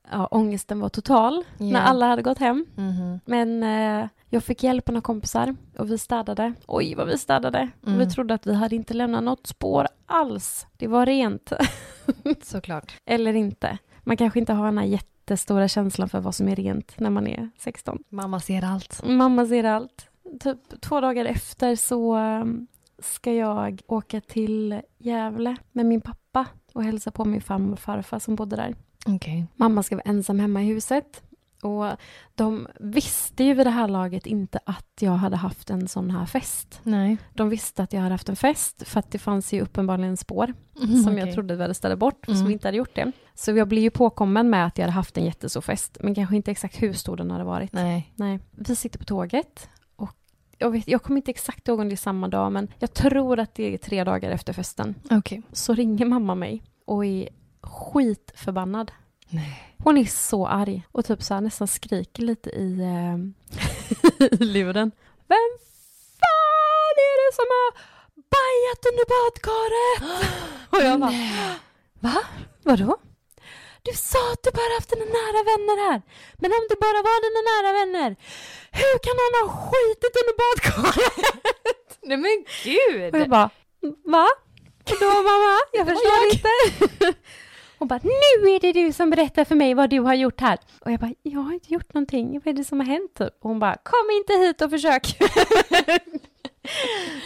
[0.08, 0.20] Mm.
[0.20, 1.78] Ja, ångesten var total när Ja.
[1.80, 2.66] alla hade gått hem.
[2.74, 3.20] Mhm.
[3.24, 6.52] Men eh, jag fick hjälp av några kompisar och vi städade.
[6.66, 7.68] Oj, vad vi städade.
[7.86, 7.98] Mm.
[7.98, 10.66] vi trodde att vi hade inte lämnat något spår alls.
[10.76, 11.52] Det var rent.
[12.42, 12.96] Såklart.
[13.04, 13.78] Eller inte.
[14.00, 17.26] Man kanske inte har den här jättestora känslan för vad som är rent när man
[17.26, 17.98] är 16.
[18.08, 19.02] Mamma ser allt.
[19.08, 20.08] Mamma ser allt.
[20.40, 22.66] Typ två dagar efter så um,
[22.98, 28.18] ska jag åka till Gävle med min pappa och hälsa på min farmor och farfar
[28.18, 28.74] som bodde där.
[29.06, 29.46] Okej.
[29.56, 31.22] Mamma ska vara ensam hemma i huset
[31.62, 31.86] Och
[32.34, 36.26] de visste ju vid det här laget inte att jag hade haft en sån här
[36.26, 36.80] fest.
[36.82, 37.16] Nej.
[37.34, 40.54] De visste att jag hade haft en fest för att det fanns ju uppenbarligen spår
[40.82, 41.24] Mm, som okej.
[41.24, 42.50] jag trodde vi hade ställt bort, som Mm.
[42.52, 43.12] inte hade gjort det.
[43.34, 46.36] Så jag blev ju påkommen med att jag hade haft en jättestor fest, men kanske
[46.36, 47.72] inte exakt hur stor den hade varit.
[47.72, 48.12] Nej.
[48.14, 48.38] Nej.
[48.50, 50.10] Vi sitter på tåget och
[50.58, 53.38] jag, vet, jag kommer inte exakt ihåg om det är samma dag, men jag tror
[53.38, 54.94] att det är tre dagar efter festen.
[55.10, 55.42] Okej.
[55.52, 57.28] Så ringer mamma mig och är
[57.66, 58.92] skitförbannad.
[59.28, 59.74] Nej.
[59.78, 63.16] Hon är så arg och typ så här nästan skriker lite i, eh,
[64.40, 64.92] i luren.
[65.28, 65.48] Vem
[66.20, 67.68] fan är det som har
[68.34, 69.98] bajat under badkaret?
[70.70, 71.58] och jag bara,
[72.00, 72.22] va?
[72.62, 72.96] Vadå?
[73.82, 76.02] Du sa att du bara haft dina nära vänner här.
[76.40, 78.10] Men om det bara var dina nära vänner,
[78.80, 81.98] hur kan någon ha skitit under badkaret?
[82.08, 83.14] Nej men gud!
[83.14, 83.50] Och jag bara,
[84.14, 84.28] va?
[84.90, 85.58] Vadå mamma?
[85.72, 86.52] Jag förstår inte.
[87.86, 90.58] Hon bara, nu är det du som berättar för mig vad du har gjort här.
[90.80, 92.40] Och jag bara, jag har inte gjort någonting.
[92.44, 93.14] Vad är det som har hänt?
[93.14, 93.34] Typ?
[93.40, 95.18] Och hon bara, kom inte hit och försök.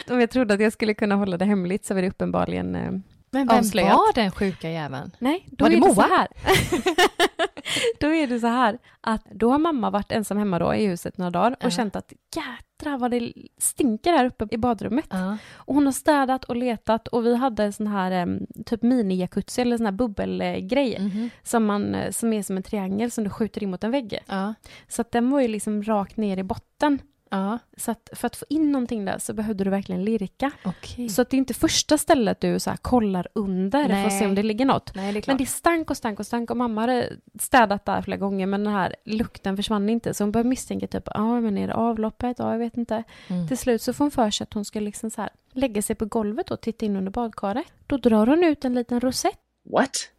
[0.11, 2.93] Om jag trodde att jag skulle kunna hålla det hemligt så var det uppenbarligen eh,
[3.31, 3.93] men vem avslöjat.
[3.93, 5.11] var den sjuka jäveln?
[5.19, 6.07] Nej, då Var det är det så Moa?
[6.09, 6.29] här.
[8.01, 11.19] då är det så här att då har mamma varit ensam hemma då i huset
[11.19, 11.71] några dagar och Ja.
[11.71, 15.05] känt att jädrar vad det stinker här uppe i badrummet.
[15.11, 15.37] Ja.
[15.53, 19.61] Och hon har städat och letat och vi hade en sån här em, typ mini-jacuzzi
[19.61, 21.31] eller sån här bubbelgrej Mhm.
[21.43, 24.19] som, man, eh, som är som en triangel som du skjuter in mot en vägg.
[24.27, 24.55] Ja.
[24.89, 26.99] Så att den var ju liksom rakt ner i botten.
[27.31, 27.59] Ja.
[27.77, 30.51] Så att för att få in någonting där så behövde du verkligen lirka.
[30.65, 31.09] Okej.
[31.09, 34.19] Så att det är inte första stället du så här kollar under för att se
[34.19, 34.29] Nej.
[34.29, 34.95] om det ligger något.
[34.95, 38.03] Nej, det är Men det stank och stank och stank och mamma hade städat där
[38.03, 41.59] flera gånger men den här lukten försvann inte så hon började misstänka typ, ja men
[41.59, 42.39] är det avloppet?
[42.39, 43.05] Ja, jag vet inte.
[43.29, 43.49] Mm.
[43.49, 45.97] Till slut så får hon för sig att hon ska liksom så här lägga sig
[45.97, 47.67] på golvet och titta in under badkaret.
[47.87, 49.39] Då drar hon ut en liten rosett
[49.73, 50.11] What?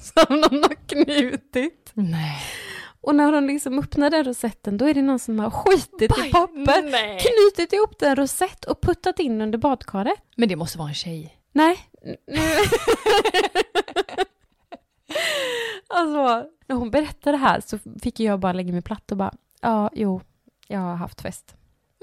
[0.00, 1.90] som någon har knutit.
[1.94, 2.42] Nej.
[3.06, 6.08] Och när hon liksom öppnar den rosetten då är det någon som har skitit i
[6.08, 7.18] Baj- papper, Nej.
[7.20, 10.18] knutit ihop den rosett och puttat in under badkaret.
[10.36, 11.38] Men det måste vara en tjej.
[11.52, 11.78] Nej.
[15.88, 19.34] Alltså, när hon berättade det här så fick jag bara lägga mig platt och bara,
[19.60, 20.20] ja, jo,
[20.68, 21.54] jag har haft fest.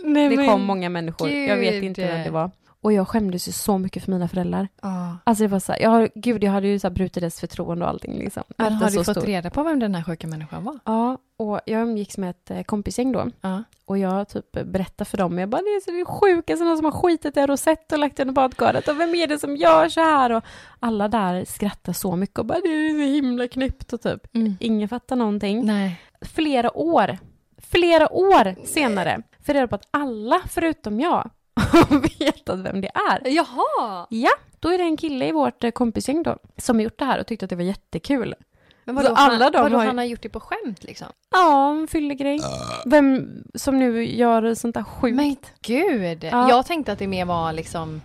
[0.04, 1.84] Nej, Det kom många människor, jag vet gud.
[1.84, 2.52] inte vem det var.
[2.84, 4.68] Och jag skämdes ju så mycket för mina föräldrar.
[4.82, 5.18] Ja.
[5.24, 7.86] Alltså det var så här, jag, gud jag hade ju så här brutit deras förtroende
[7.86, 8.44] och allting liksom.
[8.58, 10.80] Men har du fått stor- reda på vem den här sjuka människan var?
[10.86, 13.28] Ja, och jag umgicks med ett eh, kompisgäng då.
[13.42, 13.64] Ja.
[13.86, 16.86] Och jag typ berättade för dem, jag bara det är så det sjukaste, någon som
[16.86, 19.56] har skitit i en rosett och lagt den i badkaret och vem är det som
[19.56, 20.30] gör så här?
[20.32, 20.44] Och
[20.80, 24.36] alla där skrattar så mycket och bara det är så himla knäppt och typ.
[24.36, 24.56] Mm.
[24.60, 25.66] Ingen fattar någonting.
[25.66, 26.02] Nej.
[26.22, 27.18] Flera år,
[27.58, 33.28] flera år senare, för reda på att alla förutom jag har vetat vem det är.
[33.28, 34.08] Jaha!
[34.10, 37.06] Ja, då är det en kille i vårt eh, kompisgäng då som har gjort det
[37.06, 38.36] här och tyckte att det var jättekul.
[38.84, 41.08] Men Så vadå, alla han, de vadå har han har gjort det på skämt liksom?
[41.32, 42.40] Ja, en fyllegrej.
[42.86, 45.16] Vem som nu gör sånt där sjukt.
[45.16, 46.24] Men gud!
[46.24, 46.50] Ja.
[46.50, 48.02] Jag tänkte att det mer var liksom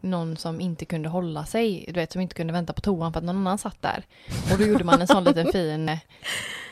[0.00, 3.18] någon som inte kunde hålla sig, du vet som inte kunde vänta på toan för
[3.20, 4.04] att någon annan satt där.
[4.52, 5.98] Och då gjorde man en sån liten fin eh,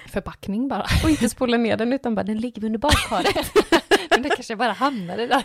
[0.09, 0.87] förpackning bara.
[1.05, 3.53] Och inte spola ner den utan bara den ligger under badkaret.
[4.11, 5.45] Men det kanske bara hamnade där.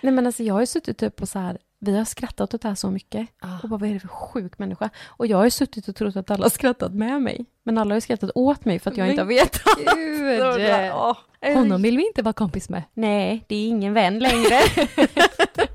[0.00, 2.62] Nej men alltså jag har ju suttit typ och så här, vi har skrattat åt
[2.62, 3.28] det här så mycket.
[3.40, 3.58] Ah.
[3.62, 4.90] Och bara vad är det för sjuk människa?
[5.06, 7.44] Och jag har ju suttit och trott att alla har skrattat med mig.
[7.64, 9.78] Men alla har ju skrattat åt mig för att jag Men inte har vetat.
[9.94, 11.54] Gud!
[11.54, 12.82] Honom vill vi inte vara kompis med.
[12.94, 14.60] Nej, det är ingen vän längre.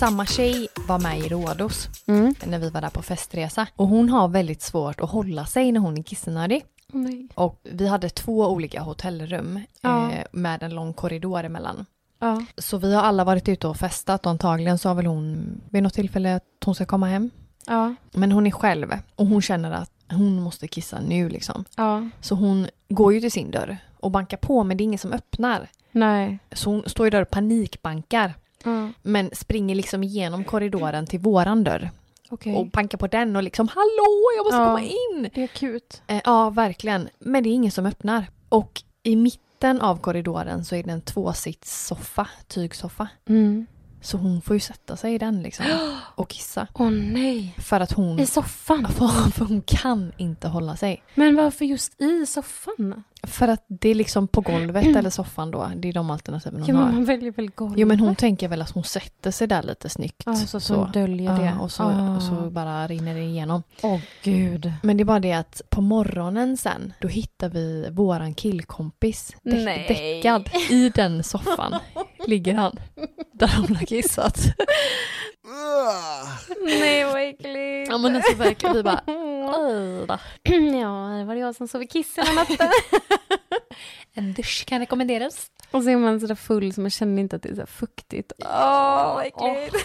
[0.00, 2.34] Samma tjej var med i Rhodos Mm.
[2.46, 3.66] när vi var där på festresa.
[3.76, 6.64] Och hon har väldigt svårt att hålla sig när hon är kissnödig.
[6.92, 7.28] Nej.
[7.34, 10.12] Och vi hade två olika hotellrum Ja.
[10.12, 11.86] eh, med en lång korridor emellan.
[12.20, 12.42] Ja.
[12.58, 15.94] Så vi har alla varit ute och festat och antagligen sa väl hon vid något
[15.94, 17.30] tillfälle att hon ska komma hem.
[17.66, 17.94] Ja.
[18.12, 21.64] Men hon är själv och hon känner att hon måste kissa nu liksom.
[21.76, 22.08] Ja.
[22.20, 25.12] Så hon går ju till sin dörr och bankar på men det är ingen som
[25.12, 25.68] öppnar.
[25.92, 26.38] Nej.
[26.52, 28.34] Så hon står ju där och panikbankar.
[28.64, 28.88] Ja.
[29.02, 31.90] Men springer liksom igenom korridoren till våran dörr.
[32.30, 32.56] Okej.
[32.56, 34.66] Och bankar på den och liksom hallå jag måste Ja.
[34.66, 35.30] komma in.
[35.34, 36.02] Det är akut.
[36.06, 37.08] Eh, ja verkligen.
[37.18, 38.26] Men det är ingen som öppnar.
[38.48, 43.08] Och i mitten av korridoren så är det en tvåsitssoffa, tygsoffa.
[43.28, 43.66] Mm.
[44.02, 45.66] Så hon får ju sätta sig i den liksom
[46.14, 46.66] och kissa.
[46.74, 47.54] Åh nej.
[47.58, 48.86] För att hon, I soffan?
[49.34, 51.02] för, hon kan inte hålla sig.
[51.14, 53.04] Men varför just i soffan?
[53.22, 55.70] För att det är liksom på golvet eller soffan då.
[55.76, 56.92] Det är de alternativen hon men har.
[56.92, 57.78] man väljer väl golvet?
[57.78, 60.22] Jo men hon tänker väl att hon sätter sig där lite snyggt.
[60.26, 61.44] Ja, så, så, döljer det.
[61.44, 62.16] Ja, och, så, Ah.
[62.16, 63.62] och så bara rinner det igenom.
[63.82, 64.72] Åh gud.
[64.82, 69.84] Men det är bara det att på morgonen sen, då hittar vi våran killkompis Nej.
[69.88, 71.74] däckad i den soffan.
[72.26, 72.76] ligger han.
[73.32, 74.38] Där hon har kissat.
[76.64, 77.90] Nej vad äckligt.
[77.90, 79.00] Ja men alltså verkligen, vi bara.
[79.06, 82.68] Ja, det var det jag som sov i kiss hela natten.
[84.14, 85.50] En dusch kan rekommenderas.
[85.70, 88.32] Och så är man sådär full så man känner inte att det är så fuktigt.
[88.38, 89.76] Åh, vad äckligt.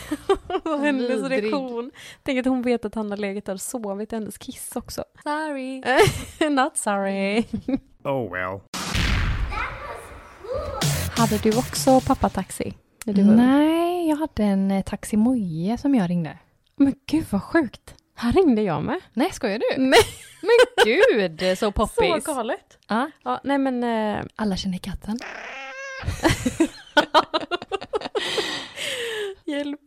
[0.65, 1.91] Och hennes reaktion.
[2.23, 5.03] Tänk att hon vet att han har legat där och sovit i hennes kiss också.
[5.23, 5.83] Sorry.
[6.49, 7.43] Not sorry.
[8.03, 8.59] Oh well.
[11.17, 12.73] Hade du också pappataxi?
[13.05, 16.37] Nej, jag hade en eh, Taxi Moje som jag ringde.
[16.75, 17.95] Men gud vad sjukt.
[18.15, 18.99] Här ringde jag med.
[19.13, 19.81] Nej, skojar du?
[19.81, 19.99] Nej,
[20.41, 20.51] Men
[20.85, 22.25] gud, så så poppis.
[22.25, 22.77] galet.
[22.87, 25.19] Ja, Ja, nej men eh, alla känner katten.
[29.45, 29.81] Hjälp.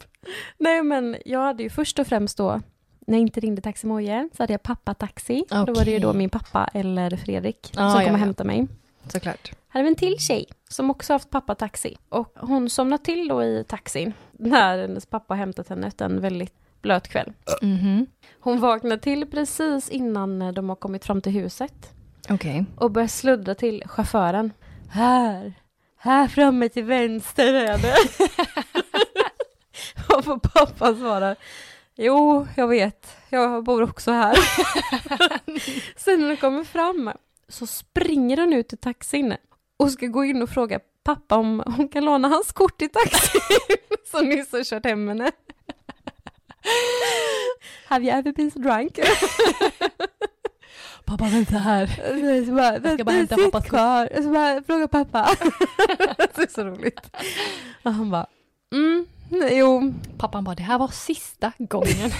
[0.59, 2.61] Nej men jag hade ju först och främst då,
[3.07, 5.45] när jag inte ringde Taxi Moje, så hade jag pappataxi.
[5.49, 8.25] Då var det ju då min pappa eller Fredrik Ah, som ja, kom och ja.
[8.25, 8.67] hämtade mig.
[9.09, 9.53] Såklart.
[9.69, 11.97] Hade vi en till tjej som också haft pappataxi.
[12.09, 16.55] Och hon somnade till då i taxin när hennes pappa hämtat henne efter en väldigt
[16.83, 17.33] blöt kväll.
[17.63, 18.07] Mhm.
[18.41, 21.93] Hon vaknade till precis innan de har kommit fram till huset
[22.31, 22.65] Okej.
[22.77, 24.53] och börjar sluddra till chauffören.
[24.91, 25.55] Här,
[25.97, 27.97] här framme till vänster är det.
[30.17, 31.37] och pappa svarar
[32.01, 33.17] Jo, jag vet.
[33.29, 34.35] Jag bor också här.
[35.97, 37.13] Sen när de kommer fram
[37.49, 39.35] så springer hon ut i taxin
[39.79, 43.41] och ska gå in och fråga pappa om hon kan låna hans kort i taxin
[44.11, 45.31] som nyss har kört hem henne.
[47.87, 48.99] Have you ever been so drunk?
[51.05, 51.87] Pappa vänta här.
[52.47, 54.09] Så bara, Jag ska bara "Vänta, hämta pappas kort." kvar.
[54.23, 55.29] Så bara, fråga pappa.
[56.17, 57.17] det är så roligt.
[57.83, 58.27] Och han bara,
[58.73, 59.95] mm, jo.
[60.19, 62.11] Pappan bara, det här var sista gången.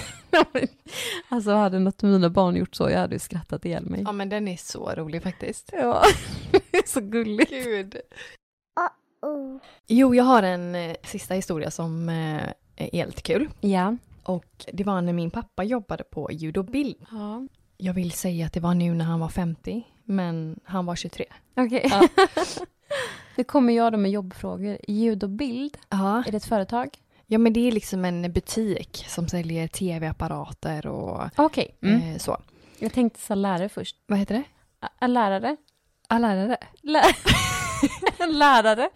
[1.29, 4.03] alltså hade något av mina barn gjort så, jag hade ju skrattat ihjäl mig.
[4.03, 5.71] ja men den är så rolig faktiskt.
[5.73, 6.03] Ja,
[6.71, 7.51] det är så gulligt.
[7.51, 7.97] Gud.
[9.87, 12.43] Jo, jag har en eh, sista historia som eh,
[12.77, 13.49] är helt kul.
[13.61, 13.97] Ja.
[14.23, 16.97] Och det var när min pappa jobbade på Ljud och bild.
[17.11, 17.47] ja.
[17.81, 21.27] Jag vill säga att det var nu när han var 50, men han var 23.
[21.57, 21.87] Okej.
[21.91, 22.09] Ja.
[23.37, 24.79] Nu kommer jag då med jobbfrågor.
[24.89, 26.23] Ljud och bild, Ja.
[26.27, 26.89] är det ett företag?
[27.27, 31.75] ja, men det är liksom en butik som säljer tv-apparater och Okej.
[31.83, 32.37] eh, så.
[32.79, 33.97] Jag tänkte så lärare först.
[34.07, 34.45] Vad heter det?
[34.87, 35.57] Ä- Ä- lärare?
[36.09, 36.57] Ah, lärare.
[36.83, 37.03] Lä
[38.27, 38.91] lärare?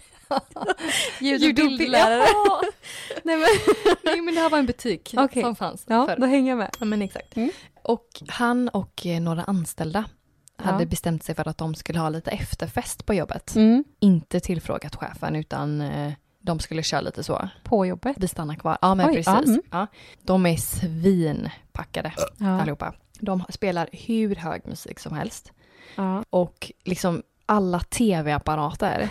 [1.20, 2.24] Ljud och bildlärare?
[2.32, 2.62] Ja.
[3.24, 3.46] Nej, men...
[4.04, 5.42] Nej, men det här var en butik Okej.
[5.42, 6.16] som fanns Ja, förr.
[6.20, 6.76] då hänger jag med.
[6.80, 7.36] Ja, men exakt.
[7.36, 7.50] Mm.
[7.82, 10.04] Och han och eh, några anställda
[10.62, 10.88] hade Ja.
[10.88, 13.56] bestämt sig för att de skulle ha lite efterfest på jobbet.
[13.56, 13.84] Mm.
[14.00, 17.48] Inte tillfrågat chefen utan eh, de skulle köra lite så.
[17.64, 18.16] På jobbet?
[18.20, 18.78] Vi stannar kvar.
[18.82, 19.26] Ja men Oj, precis.
[19.26, 19.62] ja, mm.
[19.70, 19.86] Ja.
[20.22, 20.56] De är
[21.26, 22.60] svinpackade Ja.
[22.60, 22.94] allihopa.
[23.20, 25.52] De spelar hur hög musik som helst.
[25.96, 26.24] ja.
[26.30, 29.08] Och liksom alla tv-apparater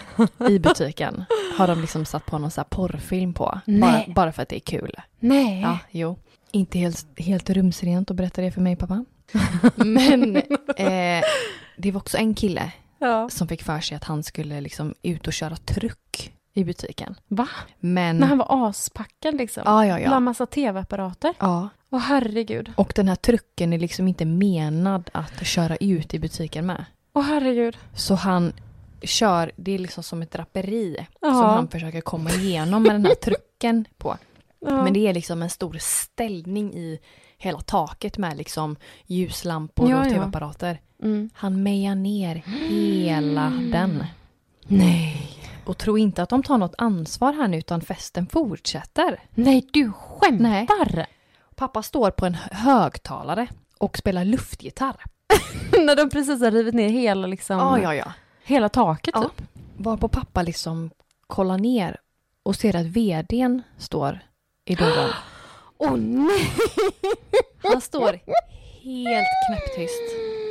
[0.49, 1.23] i butiken
[1.57, 3.59] har de liksom satt på någon så här porrfilm på.
[3.81, 4.95] Bara, bara för att det är kul.
[5.19, 5.61] Nej.
[5.61, 6.17] Ja, jo.
[6.51, 9.05] Inte helt, helt rumsrent att berätta det för mig pappa.
[9.75, 10.35] Men
[10.77, 11.23] eh,
[11.77, 13.29] det var också en kille Ja.
[13.29, 17.15] som fick för sig att han skulle liksom ut och köra truck i butiken.
[17.27, 17.47] Va?
[17.79, 18.17] Men...
[18.17, 19.63] När han var aspackad liksom?
[19.65, 20.07] Ja, ja, ja.
[20.07, 21.33] Bland massa tv-apparater?
[21.39, 21.69] ja.
[21.93, 22.71] Åh herregud.
[22.75, 26.85] Och den här trucken är liksom inte menad att köra ut i butiken med.
[27.13, 27.77] Åh herregud.
[27.95, 28.53] Så han
[29.01, 31.27] kör, det är liksom som ett draperi Ja.
[31.29, 34.17] som han försöker komma igenom med den här trucken på.
[34.59, 34.83] Ja.
[34.83, 36.99] Men det är liksom en stor ställning i
[37.41, 38.75] hela taket med liksom
[39.05, 40.09] ljuslampor Ja, och ja.
[40.09, 40.81] tv-apparater.
[41.03, 41.29] Mm.
[41.33, 44.05] Han mejar ner hela den.
[44.67, 45.37] Nej.
[45.65, 49.19] Och tro inte att de tar något ansvar här nu utan festen fortsätter.
[49.31, 51.05] Nej, du skämtar!
[51.55, 55.03] Pappa står på en högtalare och spelar luftgitarr.
[55.85, 58.13] När de precis har rivit ner hela, liksom, ja, ja.
[58.43, 59.21] hela taket Ja.
[59.23, 59.47] typ.
[59.77, 60.89] Varpå pappa liksom
[61.27, 61.97] kollar ner
[62.43, 64.19] och ser att vdn står
[64.65, 65.09] i dörren.
[65.83, 66.51] Åh nej!
[67.63, 68.19] Han står
[68.83, 70.01] helt knäpptyst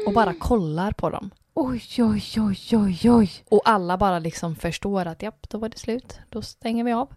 [0.07, 1.31] och bara kollar på dem.
[1.55, 3.31] Oj, oj, oj, oj, oj.
[3.49, 6.19] Och alla bara liksom förstår att japp, då var det slut.
[6.29, 7.09] Då stänger vi av.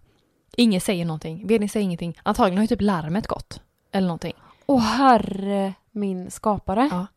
[0.57, 1.47] Ingen säger någonting.
[1.47, 2.17] Vdn säger ingenting.
[2.23, 3.61] Antagligen har ju typ larmet gått.
[3.91, 4.33] Eller någonting.
[4.65, 6.89] Åh herre min skapare.
[6.91, 7.07] Ja.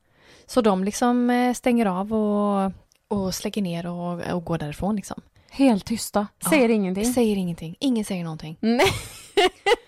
[0.46, 2.72] Så de liksom eh, stänger av och,
[3.08, 5.20] och släcker ner och, och går därifrån liksom.
[5.50, 6.26] Helt tysta.
[6.42, 6.50] Ja.
[6.50, 7.12] Säger ingenting.
[7.12, 7.76] Säger ingenting.
[7.80, 8.56] Ingen säger någonting.
[8.60, 8.86] Nej.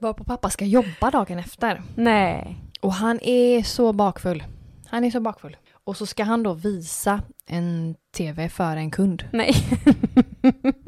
[0.00, 1.82] Varpå pappa ska jobba dagen efter.
[1.96, 2.56] Nej.
[2.80, 4.44] Och han är så bakfull.
[4.86, 5.56] Han är så bakfull.
[5.84, 9.28] Och så ska han då visa en tv för en kund.
[9.32, 9.54] Nej.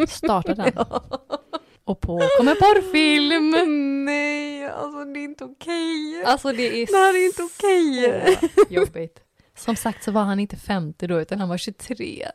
[0.09, 0.73] Starta den.
[1.85, 3.51] Och på kommer porrfilm.
[4.05, 6.25] Nej, alltså det är inte okej.
[6.27, 8.39] Alltså det är Det här är inte okej.
[8.79, 9.21] jobbigt.
[9.57, 12.29] Som sagt så var han inte 50 då utan han var 23.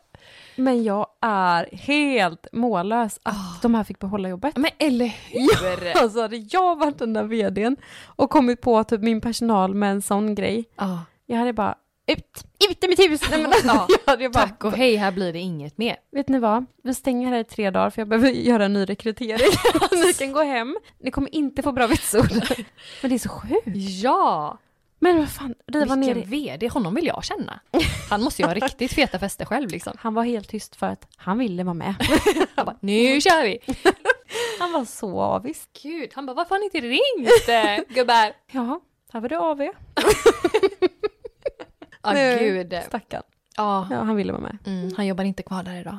[0.55, 3.59] Men jag är helt mållös att Ah.
[3.61, 4.57] de här fick behålla jobbet.
[4.57, 5.97] Men eller hur?
[6.01, 10.01] Alltså hade jag varit den där vdn och kommit på typ min personal med en
[10.01, 10.65] sån grej.
[10.75, 10.99] Ja.
[11.25, 11.75] Jag hade bara,
[12.07, 13.21] ut, ut i mitt hus!
[13.31, 13.87] Nej, men, Ja,
[14.19, 15.95] jag bara, Tack och hej, här blir det inget mer.
[16.11, 16.65] Vet ni vad?
[16.83, 19.51] Vi stänger här i tre dagar för jag behöver göra en ny rekrytering.
[19.91, 20.77] ni kan gå hem.
[20.99, 22.31] Ni kommer inte få bra vitsord.
[23.01, 23.67] Men det är så sjukt.
[24.03, 24.57] Ja!
[25.03, 26.25] Men vad fan, det var Vilken nere.
[26.25, 27.59] vd, honom vill jag känna.
[28.09, 29.93] Han måste ju ha riktigt feta fester själv liksom.
[29.99, 31.95] Han var helt tyst för att han ville vara med.
[32.55, 33.59] Han bara, nu kör vi!
[34.59, 35.67] Han var så avis.
[35.83, 38.33] Gud, han bara, varför har ni inte ringt gubbar?
[38.51, 38.79] Ja,
[39.13, 39.61] här var det AV.
[42.03, 42.37] Ja, Nu.
[42.39, 42.75] gud.
[42.87, 43.23] Stackarn.
[43.57, 44.57] Ja, Ja, han ville vara med.
[44.65, 45.97] mm, han jobbar inte kvar där idag.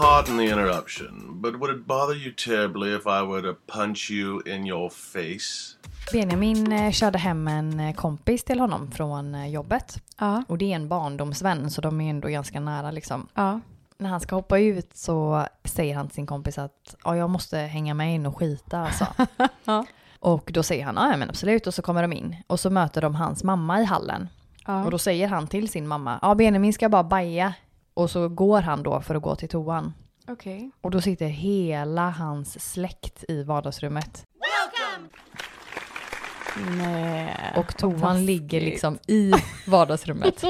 [0.00, 4.42] Pardon the interruption, but would it bother you terribly if I were to punch you
[4.46, 5.76] in your face?
[6.12, 10.02] Benjamin eh, körde hem en eh, kompis till honom från eh, jobbet.
[10.18, 13.26] Ja, Och det är en barndomsvän, så de är ändå ganska nära liksom.
[13.34, 13.60] ja.
[13.98, 17.58] När han ska hoppa ut så säger han till sin kompis att ja, jag måste
[17.58, 19.06] hänga med in och skita alltså.
[19.64, 19.86] Ja.
[20.20, 22.36] Och då säger han ja men absolut och så kommer de in.
[22.46, 24.28] Och så möter de hans mamma i hallen.
[24.66, 24.84] ja.
[24.84, 27.54] Och då säger han till sin mamma ja Benjamin ska bara baja.
[27.96, 29.92] Och så går han då för att gå till toan.
[30.28, 30.70] Okej.
[30.80, 34.24] Och då sitter hela hans släkt i vardagsrummet.
[36.78, 37.36] Nej.
[37.56, 39.32] Och toan ligger liksom i
[39.66, 40.44] vardagsrummet.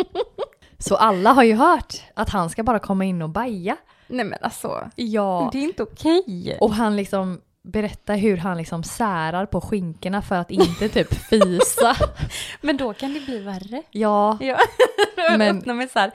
[0.78, 3.76] Så alla har ju hört att han ska bara komma in och baja.
[4.08, 5.48] Nej men alltså, Ja.
[5.52, 6.58] det är inte okej.
[6.60, 11.96] Och han liksom berättar hur han liksom särar på skinkorna för att inte typ fisa.
[12.60, 13.82] Men då kan det bli värre.
[13.90, 14.58] Ja, Ja.
[15.16, 15.58] Men- Men...
[15.58, 16.10] Öppna med så här,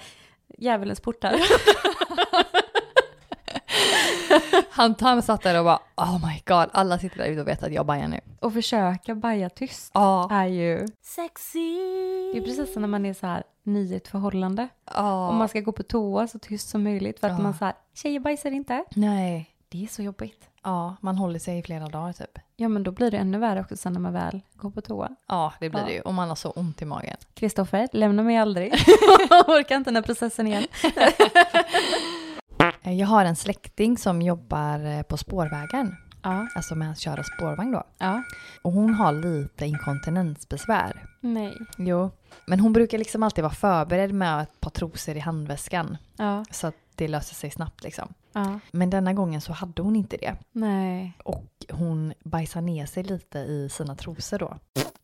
[0.57, 1.35] djävulens portar.
[4.69, 7.63] han, han satt där och bara oh my god, alla sitter där ute och vet
[7.63, 8.19] att jag bajar nu.
[8.39, 10.27] Och försöka baja tyst Ja.
[10.31, 11.77] är ju, Sexy.
[12.33, 14.67] det är precis som när man är så här ny i ett förhållande.
[14.95, 15.27] Ja.
[15.27, 17.43] Och man ska gå på toa så tyst som möjligt för att Ja.
[17.43, 18.83] man så här, tjejer bajsar inte.
[18.95, 19.47] Nej.
[19.71, 20.49] Det är så jobbigt.
[20.63, 22.39] Ja, man håller sig i flera dagar typ.
[22.55, 25.09] Ja men då blir det ännu värre också sen när man väl går på toa.
[25.27, 25.85] Ja, det blir Ja.
[25.85, 26.01] det ju.
[26.01, 27.17] Och man har så ont i magen.
[27.33, 28.73] Kristoffer, lämna mig aldrig.
[29.47, 30.63] Orkar inte den här processen igen.
[32.83, 35.95] Eh, Jag har en släkting som jobbar eh, på spårvägen.
[36.23, 37.83] Ja, Alltså med att köra spårvagn då.
[37.97, 38.23] ja.
[38.61, 41.05] Och hon har lite inkontinensbesvär.
[41.19, 41.57] Nej.
[41.77, 42.11] Jo.
[42.47, 45.97] Men hon brukar liksom alltid vara förberedd med ett par trosor i handväskan.
[46.17, 48.13] Ja, Så att det löser sig snabbt liksom.
[48.33, 48.59] Ja.
[48.71, 50.35] Men denna gången så hade hon inte det.
[50.51, 51.13] Nej.
[51.23, 54.57] Och hon bajsar ner sig lite i sina trosor då.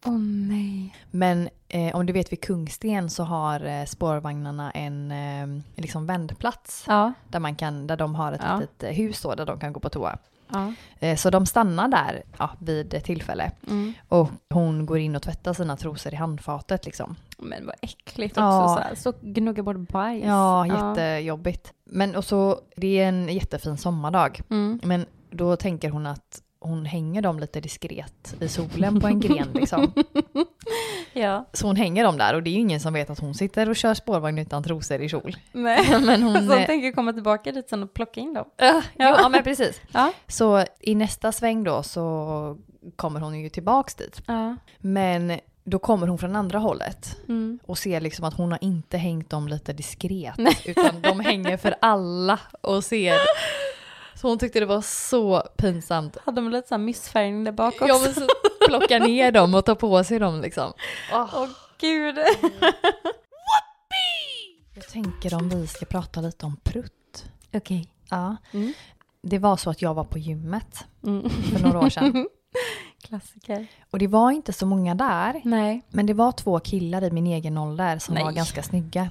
[0.06, 0.96] Åh nej.
[1.12, 6.84] Men eh, om du vet vid Kungsten så har eh, spårvagnarna en eh, liksom vändplats.
[6.88, 8.60] Ja, Där, man kan, där de har ett Ja.
[8.60, 10.18] litet eh, hus då, där de kan gå på toa.
[10.52, 10.74] Ja.
[11.00, 13.52] Eh, så de stannar där ja, vid ett tillfälle.
[13.68, 13.94] Mm.
[14.08, 17.16] Och hon går in och tvättar sina trosor i handfatet liksom.
[17.38, 18.76] Men vad äckligt också Ja.
[18.78, 18.96] så här.
[18.96, 20.26] Så gnugga bort bajs.
[20.26, 21.74] Ja, jättejobbigt.
[21.86, 24.42] Men och så, det är en jättefin sommardag.
[24.50, 24.80] Mm.
[24.84, 29.48] Men då tänker hon att hon hänger dem lite diskret i solen på en gren
[29.54, 29.94] liksom.
[31.14, 31.46] Ja.
[31.54, 33.70] Så hon hänger dem där och det är ju ingen som vet att hon sitter
[33.70, 35.36] och kör spårvagn utan trosor i kjol.
[35.52, 36.00] Nej.
[36.06, 36.34] Men hon...
[36.34, 38.46] Så hon eh, tänker komma tillbaka dit sen och plocka in dem.
[38.58, 39.82] ja, ja, men precis.
[39.92, 40.14] Ja.
[40.28, 42.58] Så i nästa sväng då så
[42.96, 44.22] kommer hon ju tillbaks dit.
[44.26, 44.56] Ja.
[44.80, 47.60] Men då kommer hon från andra hållet Mm.
[47.66, 51.76] och ser liksom att hon har inte hängt dem lite diskret utan de hänger för
[51.82, 53.16] alla och ser.
[54.22, 56.18] Så hon tyckte det var så pinsamt.
[56.26, 57.88] Hade de lite så här missfärgning där bak också?
[57.88, 58.28] Ja men så
[58.68, 60.74] plocka ner dem och ta på sig dem liksom.
[61.14, 61.48] Åh
[61.80, 62.18] gud.
[64.76, 67.26] Jag tänker om vi ska prata lite om prutt.
[67.54, 67.88] Okej.
[68.10, 68.36] Ja.
[68.52, 68.74] Mm.
[69.22, 71.30] Det var så att jag var på gymmet Mm.
[71.30, 72.28] för några år sedan.
[73.04, 73.68] Klassiker.
[73.92, 75.42] Och det var inte så många där.
[75.46, 75.82] Nej.
[75.90, 78.24] Men det var två killar i min egen ålder som Nej.
[78.24, 79.10] var ganska snygga.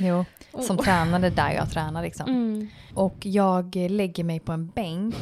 [0.00, 0.24] Jo,
[0.60, 0.84] som Oh.
[0.84, 2.28] tränade där jag tränar liksom.
[2.30, 2.68] Mm.
[2.94, 5.14] Och jag lägger mig på en bänk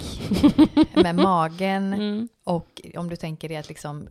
[0.94, 2.28] med magen Mm.
[2.44, 4.08] och om du tänker dig att liksom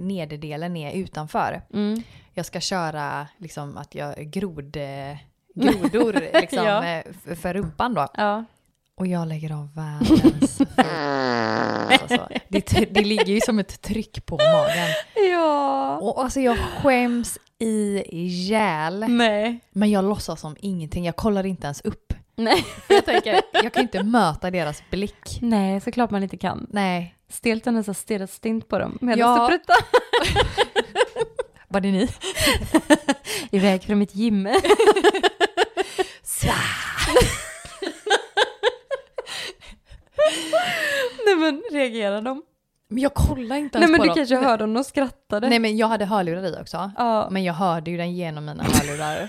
[0.00, 1.62] nederdelen är utanför.
[1.74, 2.02] Mm.
[2.34, 4.76] Jag ska köra liksom att jag grod,
[5.54, 6.84] grodor liksom Ja.
[6.84, 7.02] eh,
[7.36, 8.06] för rumpan då.
[8.14, 8.44] Ja.
[8.96, 10.60] Och jag lägger av världens...
[12.00, 14.88] alltså, det, det ligger ju som ett tryck på magen.
[15.30, 15.98] Ja.
[15.98, 19.04] Och alltså jag skäms ihjäl.
[19.08, 19.60] Nej.
[19.70, 21.04] Men jag låtsas som ingenting.
[21.04, 22.12] Jag kollar inte ens upp.
[22.36, 22.64] Nej.
[22.88, 25.38] Jag tänker, jag kan inte möta deras blick.
[25.40, 26.66] Nej, såklart man inte kan.
[26.70, 27.14] Nej.
[27.28, 29.48] Stelt och nästan stirrat stint på dem medan Ja.
[29.50, 29.76] du pruttar.
[31.68, 32.08] Var det ni?
[33.50, 34.48] Iväg från mitt gym.
[41.26, 42.42] Nej men reagerar de?
[42.92, 44.16] Men jag kollar inte Nej ens men på du dem.
[44.16, 45.48] kanske hörde om de skrattade.
[45.48, 46.90] Nej men jag hade hörlurar i också.
[46.96, 49.28] Ja, Men jag hörde ju den genom mina hörlurar.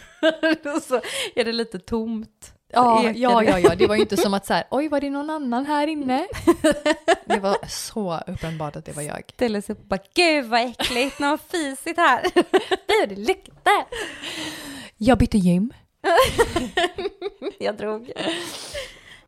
[0.81, 1.01] så
[1.35, 2.53] är det lite tomt.
[2.73, 5.09] Ja, ja, ja, ja, det var ju inte som att så här, oj var det
[5.09, 6.27] någon annan här inne?
[7.25, 9.23] Det var så uppenbart att det var jag.
[9.33, 12.21] Ställer sig upp och bara, gud vad äckligt, någon har fisit här.
[12.87, 13.85] Det är det luktar.
[14.97, 15.73] Jag bytte gym.
[17.59, 18.11] Jag drog.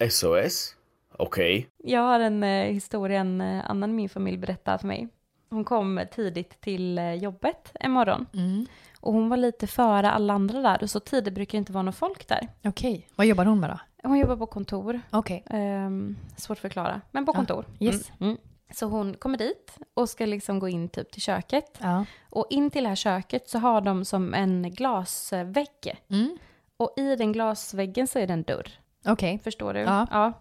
[0.09, 0.75] SOS?
[1.19, 1.69] Okej.
[1.77, 5.07] Jag har en eh, historia en eh, annan i min familj berättade för mig.
[5.49, 8.65] Hon kom tidigt till eh, jobbet en morgon Mm.
[8.99, 11.83] och hon var lite före alla andra där och så tidigt brukar det inte vara
[11.83, 12.47] någon folk där.
[12.63, 13.79] Okej, vad jobbar hon med då?
[14.09, 15.43] Hon jobbar på kontor, Okej.
[15.49, 17.65] Ehm, svårt att förklara, men på Ja, kontor.
[17.79, 18.09] yes.
[18.19, 18.29] Mm.
[18.29, 18.37] Mm.
[18.73, 21.77] Så hon kommer dit och ska liksom gå in typ till köket.
[21.81, 22.05] Ja.
[22.29, 26.03] Och in till det här köket så har de som en glasvägg.
[26.09, 26.37] Mm.
[26.77, 28.67] Och i den glasväggen så är det en dörr.
[29.07, 29.39] Okej.
[29.43, 29.79] Förstår du?
[29.79, 30.33] Ja.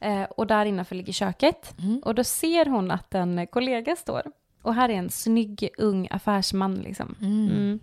[0.00, 1.74] Eh, och där innanför ligger köket.
[1.82, 2.00] Mm.
[2.04, 4.22] Och då ser hon att en kollega står.
[4.62, 7.14] Och här är en snygg ung affärsman liksom.
[7.20, 7.48] Mm.
[7.50, 7.80] Mm.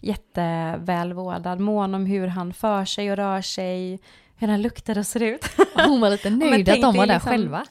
[0.00, 4.00] Jättevälvårdad, mån om hur han för sig och rör sig,
[4.36, 5.44] hur han luktar och ser ut.
[5.86, 7.64] Hon var lite nöjd att de var där liksom- själva.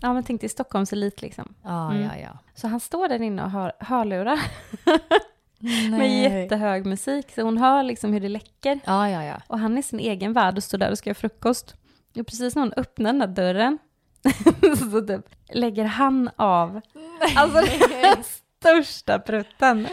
[0.00, 1.54] ja men tänk dig Stockholms elit liksom.
[1.62, 2.02] Ja, Mm.
[2.02, 2.38] ja, ja.
[2.54, 4.38] Så han står där inne och har hörlurar
[5.90, 7.32] med jättehög musik.
[7.34, 8.80] Så hon hör liksom hur det läcker.
[8.84, 9.40] Ja, ja, ja.
[9.46, 11.74] Och han är sin egen värld och står där och ska göra frukost.
[12.20, 13.78] Och precis när hon öppnar den där dörren
[14.90, 16.80] så typ lägger han av
[17.36, 17.60] alltså
[18.02, 18.24] den
[18.60, 19.86] största prutten.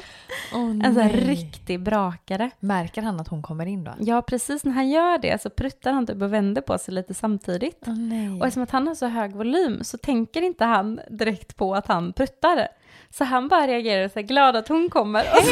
[0.54, 2.50] Oh, En sån här riktig brakare.
[2.60, 3.92] Märker han att hon kommer in då?
[4.00, 7.14] Ja, precis när han gör det så pruttar han typ och vänder på sig lite
[7.14, 7.84] samtidigt.
[7.88, 8.40] Åh nej.
[8.40, 11.88] Och eftersom att han har så hög volym så tänker inte han direkt på att
[11.88, 12.68] han pruttar.
[13.10, 15.22] Så han bara reagerar och är glad att hon kommer.
[15.22, 15.52] Och, så,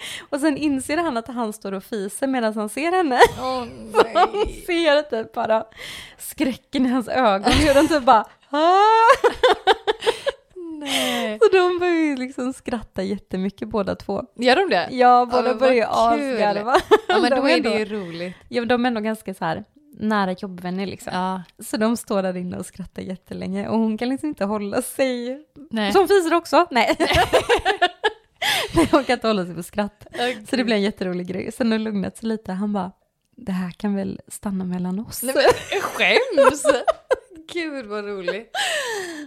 [0.30, 3.20] och sen inser han att han står och fiser medan han ser henne.
[3.40, 3.64] Åh
[4.14, 4.28] Han
[4.66, 5.64] ser typ bara
[6.18, 7.52] skräcken i hans ögon.
[7.52, 8.24] Hur de typ bara
[10.80, 11.38] nej.
[11.42, 14.22] Så de börjar ju liksom skratta jättemycket båda två.
[14.36, 14.88] Gör de det?
[14.90, 16.76] Ja, båda vad börjar asgarva.
[17.08, 18.36] Ja, men De då är det ju roligt.
[18.48, 19.64] Ja, de är ändå ganska så här
[20.00, 21.12] nära jobbvänner liksom.
[21.14, 21.42] Ja.
[21.64, 25.44] Så de står där inne och skrattar jättelänge och hon kan liksom inte hålla sig.
[25.70, 25.92] Nej.
[25.92, 26.66] Så hon fiser också?
[26.70, 26.96] Nej.
[28.74, 30.06] Nej, hon kan inte hålla sig för skratt.
[30.50, 31.52] Så det blir en jätterolig grej.
[31.52, 32.52] Sen har det lugnat sig lite.
[32.52, 32.92] Han bara,
[33.36, 35.22] det här kan väl stanna mellan oss?
[35.22, 36.62] Nej, men skäms!
[37.52, 38.50] Gud vad roligt.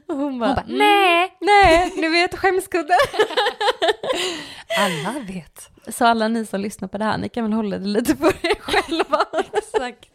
[0.07, 2.93] Och hon bara, Hon bara, nej, nej, nu vet skämskudde.
[4.79, 5.69] Alla vet.
[5.87, 8.27] Så alla ni som lyssnar på det här, ni kan väl hålla det lite för
[8.27, 9.25] er själva.
[9.53, 10.09] Exakt.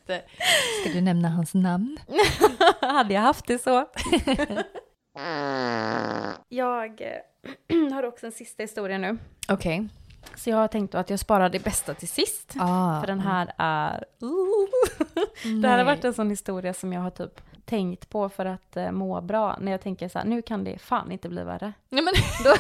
[0.81, 1.99] Ska du nämna hans namn?
[2.81, 3.87] Hade jag haft det så.
[6.49, 7.09] jag eh,
[7.93, 9.19] har också en sista historia nu.
[9.49, 9.89] Okej.
[10.35, 12.55] Så jag har tänkt då att jag sparar det bästa till sist.
[12.59, 13.01] Ah.
[13.01, 14.05] För den här är...
[15.63, 18.77] Det här har varit en sån historia som jag har typ tänkt på för att
[18.77, 19.57] eh, må bra.
[19.61, 21.73] När jag tänker så här, nu kan det fan inte bli värre.
[21.89, 22.55] Nej men Då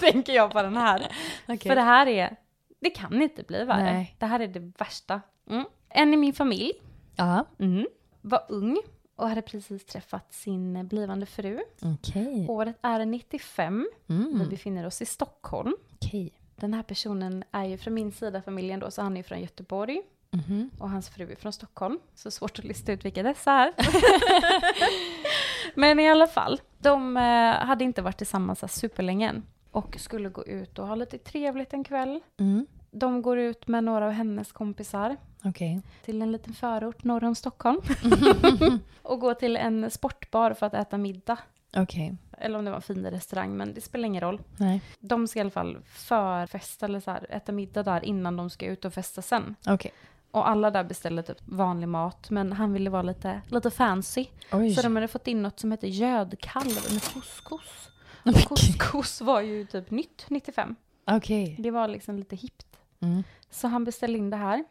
[0.00, 1.06] tänker jag på den här.
[1.44, 1.58] okej.
[1.58, 2.36] För det här är,
[2.80, 3.92] det kan inte bli värre.
[3.92, 4.16] Nej.
[4.18, 5.20] Det här är det värsta.
[5.50, 5.64] Mm.
[5.88, 6.72] En i min familj
[7.16, 7.44] Ja.
[7.58, 7.86] mm,
[8.20, 8.78] var ung
[9.18, 11.60] och hade precis träffat sin blivande fru.
[11.82, 12.46] Okej.
[12.48, 13.88] Året är 95.
[14.06, 14.48] Vi Mm.
[14.48, 15.76] befinner oss i Stockholm.
[15.94, 16.32] Okej.
[16.56, 20.02] Den här personen är ju från min sida familjen då, så han är från Göteborg.
[20.30, 20.70] Mhm.
[20.78, 21.98] Och hans fru är från Stockholm.
[22.14, 23.72] Så svårt att lista ut vilka dessa är.
[25.74, 27.22] Men i alla fall, de eh,
[27.66, 29.42] hade inte varit tillsammans superlänge än.
[29.70, 32.20] Och skulle gå ut och ha lite trevligt en kväll.
[32.40, 32.66] Mm.
[32.98, 35.80] De går ut med några av hennes kompisar Okej.
[36.04, 37.80] till en liten förort norr om Stockholm.
[39.02, 41.38] och går till en sportbar för att äta middag.
[41.76, 42.16] Okej.
[42.38, 44.40] Eller om det var en fin restaurang, men det spelar ingen roll.
[44.56, 44.82] Nej.
[45.00, 48.66] De ska i alla fall förfesta eller så här, äta middag där innan de ska
[48.66, 49.54] ut och festa sen.
[49.66, 49.92] Okej.
[50.30, 54.26] Och alla där beställde typ vanlig mat, men han ville vara lite, lite fancy.
[54.52, 54.74] Oj.
[54.74, 57.90] Så de hade fått in något som heter gödkalv med couscous.
[58.24, 60.76] Och couscous var ju typ nytt 95.
[61.10, 61.56] Okej.
[61.58, 62.67] Det var liksom lite hippt.
[63.00, 63.22] Mm.
[63.50, 64.64] Så han beställde in det här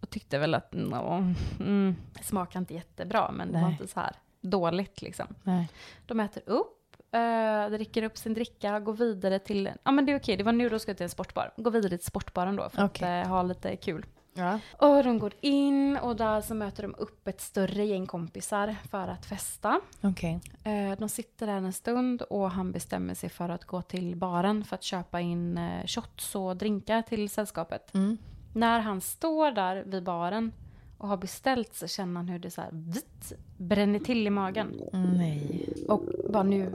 [0.00, 3.72] och tyckte väl att no, mm, det smakar inte jättebra, men det var Nej.
[3.72, 5.26] inte så här dåligt liksom.
[5.42, 5.68] Nej.
[6.06, 10.18] De äter upp, eh, dricker upp sin dricka, går vidare till, ja men det är
[10.18, 11.52] okej, det var nu de ska till en sportbar.
[11.56, 13.20] Gå vidare till sportbaren då för Okej.
[13.20, 14.06] att eh, ha lite kul.
[14.36, 14.60] Ja.
[14.88, 19.08] Och de går in och där så möter de upp ett större gäng kompisar för
[19.08, 19.80] att festa.
[20.00, 20.40] Okej.
[20.64, 24.64] Eh, de sitter där en stund och han bestämmer sig för att gå till baren
[24.64, 27.94] för att köpa in eh, shots och drinkar till sällskapet.
[27.94, 28.18] Mm.
[28.52, 30.52] När han står där vid baren
[30.98, 34.80] och har beställt så känner han hur det så här vitt, bränner till i magen.
[34.92, 35.68] Nej.
[35.88, 36.72] Och bara nu,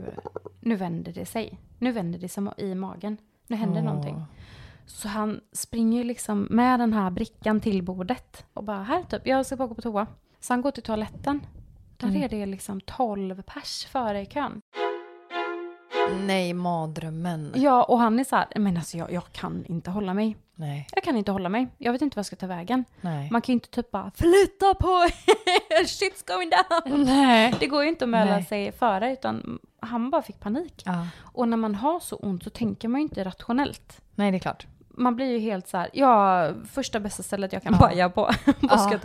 [0.60, 1.58] nu vänder det sig.
[1.78, 3.16] Nu vänder det sig i magen.
[3.46, 3.84] Nu händer Åh.
[3.84, 4.24] någonting.
[4.86, 9.46] Så han springer liksom med den här brickan till bordet och bara här typ, jag
[9.46, 10.06] ska bara gå på toa.
[10.40, 11.46] Så han går till toaletten.
[11.96, 12.22] Där Mm.
[12.22, 14.60] är det liksom 12 pers före i kön.
[16.20, 17.52] Nej, mardrömmen.
[17.54, 20.36] Ja, och han är så här, men alltså jag, jag kan inte hålla mig.
[20.54, 21.68] Nej, Jag kan inte hålla mig.
[21.78, 22.84] Jag vet inte vad jag ska ta vägen.
[23.00, 23.28] nej.
[23.30, 24.88] Man kan ju inte typ bara flytta på
[25.70, 27.04] er, shit's going down.
[27.04, 27.54] Nej.
[27.60, 28.44] Det går ju inte att möla Nej.
[28.44, 30.82] sig före utan han bara fick panik.
[30.86, 31.06] Ja.
[31.20, 34.00] Och när man har så ont så tänker man ju inte rationellt.
[34.14, 34.66] Nej, det är klart.
[34.88, 37.86] Man blir ju helt så här, ja, första bästa stället jag kan Ja.
[37.86, 38.30] baja på.
[38.60, 38.98] Vad ska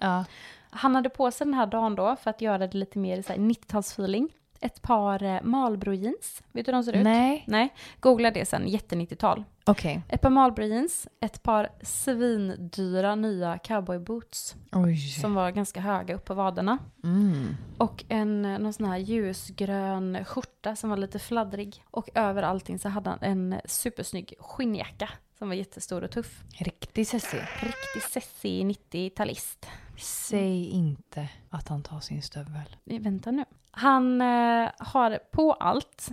[0.00, 0.24] Ja.
[0.70, 3.32] Han hade på sig den här dagen då för att göra det lite mer så
[3.32, 4.28] här 90-talsfeeling.
[4.64, 6.42] Ett par eh, Marlboro jeans.
[6.52, 7.04] Vet du hur de ser ut?
[7.04, 7.44] Nej.
[7.46, 7.74] Nej.
[8.00, 9.44] Googla det sen, jätte 90-tal.
[9.64, 10.02] Okej.
[10.08, 14.96] Ett par Marlboro jeans, ett par svindyra nya cowboyboots Oj.
[14.96, 16.78] som var ganska höga upp på vaderna.
[17.04, 17.56] Mm.
[17.78, 21.84] Och en eh, någon sån här ljusgrön skjorta som var lite fladdrig.
[21.90, 26.42] Och över allting så hade han en supersnygg skinnjacka som var jättestor och tuff.
[26.58, 27.40] Riktig sessig.
[27.60, 29.66] Riktig sessig 90-talist.
[29.98, 32.76] Säg inte att han tar sin stövel.
[32.84, 33.44] Vänta nu.
[33.70, 36.08] Han eh, har på allt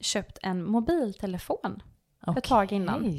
[0.00, 1.82] köpt en mobiltelefon
[2.36, 3.14] ett tag innan.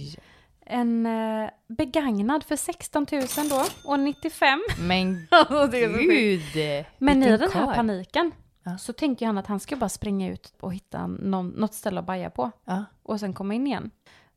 [0.65, 4.59] En eh, begagnad för 16 000 då, år 95.
[4.79, 5.13] Men
[5.71, 6.85] gud.
[6.97, 8.31] Men i den här paniken
[8.63, 8.77] Ja.
[8.77, 12.05] så tänker han att han ska bara springa ut och hitta någon, något ställe att
[12.05, 12.85] baja på Ja.
[13.03, 13.91] och sen komma in igen.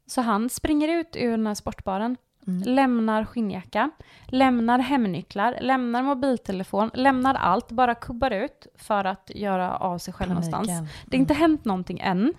[0.07, 2.63] Så han springer ut ur den här sportbaren, Mm.
[2.75, 3.91] lämnar skinnjacka,
[4.27, 10.29] lämnar hemnycklar, lämnar mobiltelefon, lämnar allt, bara kubbar ut för att göra av sig själv
[10.31, 10.69] någonstans.
[10.69, 10.89] Paniken.
[11.07, 12.35] Det är inte hänt någonting än,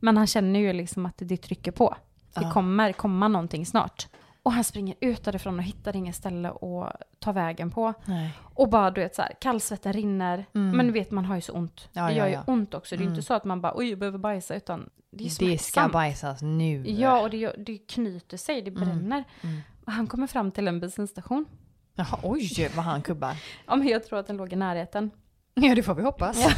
[0.00, 1.94] men han känner ju liksom att det trycker på.
[2.34, 2.50] Det Ja.
[2.50, 4.06] kommer komma någonting snart.
[4.44, 7.94] Och han springer ut därifrån och hittar inget ställe att ta vägen på.
[8.04, 8.30] Nej.
[8.54, 10.46] Och bara du vet så här, kallsvetten rinner.
[10.54, 10.76] Mm.
[10.76, 11.88] Men du vet man har ju så ont.
[11.92, 12.42] Ja, det ja, gör ju ja.
[12.46, 12.94] ont också.
[12.96, 13.14] Det är ju Mm.
[13.14, 15.92] inte så att man bara oj jag behöver bajsa utan det är Det ska smärtsamt.
[15.92, 16.90] bajsas nu.
[16.90, 19.24] Ja och det, det knyter sig, det bränner.
[19.40, 19.60] Mm.
[19.86, 21.44] Han kommer fram till en bensinstation.
[21.94, 23.36] Jaha, oj vad han kubbar.
[23.66, 25.10] Ja men jag tror att den låg i närheten.
[25.54, 26.46] Ja, det får vi hoppas.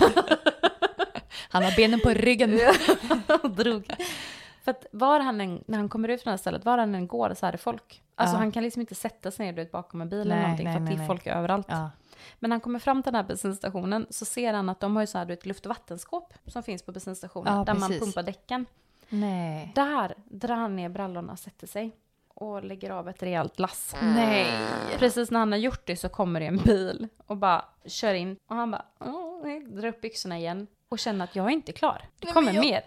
[1.48, 2.60] han har benen på ryggen.
[3.42, 3.86] och drog.
[4.66, 6.94] För att var han än, när han kommer ut från det här stället, var han
[6.94, 8.02] än går så är det folk.
[8.14, 8.38] Alltså Ja.
[8.38, 10.64] han kan liksom inte sätta sig ner du vet, bakom en bil eller Nej, någonting
[10.64, 11.66] nej, för att nej, det är folk överallt.
[11.70, 11.90] Ja.
[12.38, 15.02] Men när han kommer fram till den här bensinstationen så ser han att de har
[15.02, 17.88] ju så här, du vet, luft och vattenskåp som finns på bensinstationen Ja, där man
[17.88, 18.04] precis.
[18.04, 18.66] pumpar däcken.
[19.08, 19.72] Nej.
[19.74, 21.96] Där drar han ner brallorna och sätter sig
[22.28, 23.94] och lägger av ett rejält lass.
[24.02, 24.46] Nej.
[24.98, 28.36] Precis när han har gjort det så kommer det en bil och bara kör in
[28.46, 28.84] och han bara
[29.68, 32.02] drar upp byxorna igen och känner att jag är inte klar.
[32.18, 32.82] Det kommer mer.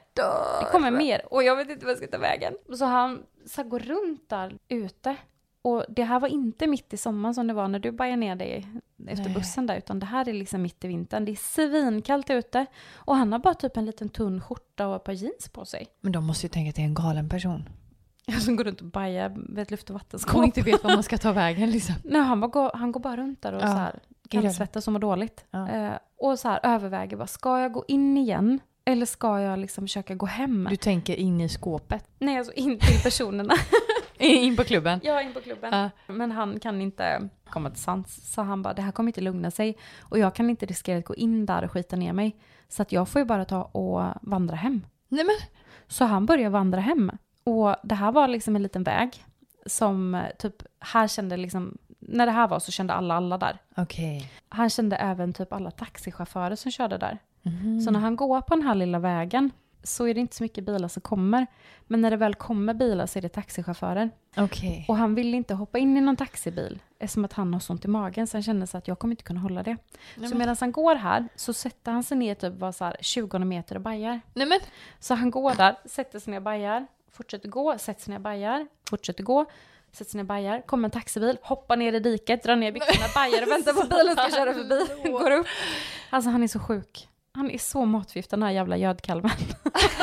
[0.60, 2.54] Det kommer mer och jag vet inte vad jag ska ta vägen.
[2.78, 5.16] Så han så går runt där ute
[5.62, 8.36] och det här var inte mitt i sommaren som det var när du bajade ner
[8.36, 8.68] dig
[9.08, 9.34] efter Nej.
[9.34, 11.26] bussen där utan det här är liksom mitt i vintern.
[11.26, 15.04] Det är svinkallt ute och han har bara typ en liten tunn skjorta och ett
[15.04, 15.88] par jeans på sig.
[16.02, 17.70] Men de måste ju tänka att det är en galen person.
[18.40, 20.32] Som går runt och bajar med ett luft och vattenskåp.
[20.32, 21.96] Som inte vet var man ska ta vägen liksom.
[22.04, 24.00] Nej, han, bara går, han går bara runt där och Ja, så här
[24.30, 25.46] kallsvettas och mår dåligt.
[25.52, 25.70] Ja.
[25.70, 28.60] Eh, och så här överväger, bara, ska jag gå in igen?
[28.86, 30.68] Eller ska jag liksom försöka gå hem?
[30.70, 32.08] Du tänker in i skåpet.
[32.20, 33.54] Nej, alltså in till personerna.
[34.22, 35.00] In på klubben.
[35.04, 35.74] är in på klubben.
[35.74, 36.14] Ja.
[36.14, 38.34] Men han kan inte komma till sans.
[38.34, 39.78] Så han bara, det här kommer inte lugna sig.
[40.00, 42.36] Och jag kan inte riskera att gå in där och skita ner mig.
[42.70, 44.86] Så att jag får ju bara ta och vandra hem.
[45.08, 45.36] Nej men.
[45.88, 47.12] Så han börjar vandra hem.
[47.44, 49.26] Och det här var liksom en liten väg.
[49.66, 53.58] Som eh, typ, här kände liksom, när det här var så kände alla alla där.
[53.76, 54.32] Okej.
[54.50, 57.18] Han kände även typ alla taxichaufförer som körde där.
[57.42, 57.82] Mhm.
[57.82, 59.52] Så när han går på den här lilla vägen
[59.84, 61.48] så är det inte så mycket bilar som kommer.
[61.88, 64.10] Men när det väl kommer bilar så är det taxichaufförer.
[64.38, 64.86] Okej.
[64.88, 67.88] Och han vill inte hoppa in i någon taxibil eftersom att han har sånt i
[67.88, 69.78] magen så han känner sig att jag kommer inte kunna hålla det.
[70.16, 72.98] Nej så medan han går här så sätter han sig ner typ var så här
[73.02, 74.22] 20 meter och bajar.
[74.34, 74.60] Nej men.
[75.00, 78.24] Så han går där, sätter sig ner och bajar, fortsätter gå, sätter sig ner och
[78.24, 79.46] bajar, fortsätter gå,
[79.92, 83.52] sätter och bajar, kommer en taxibil, hoppar ner i diket, drar ner byxorna, bajar och
[83.52, 85.48] väntar på bilen ska köra förbi, går upp.
[86.10, 87.08] Alltså han är så sjuk.
[87.32, 89.32] Han är så matförgiftad den här jävla gödkalven.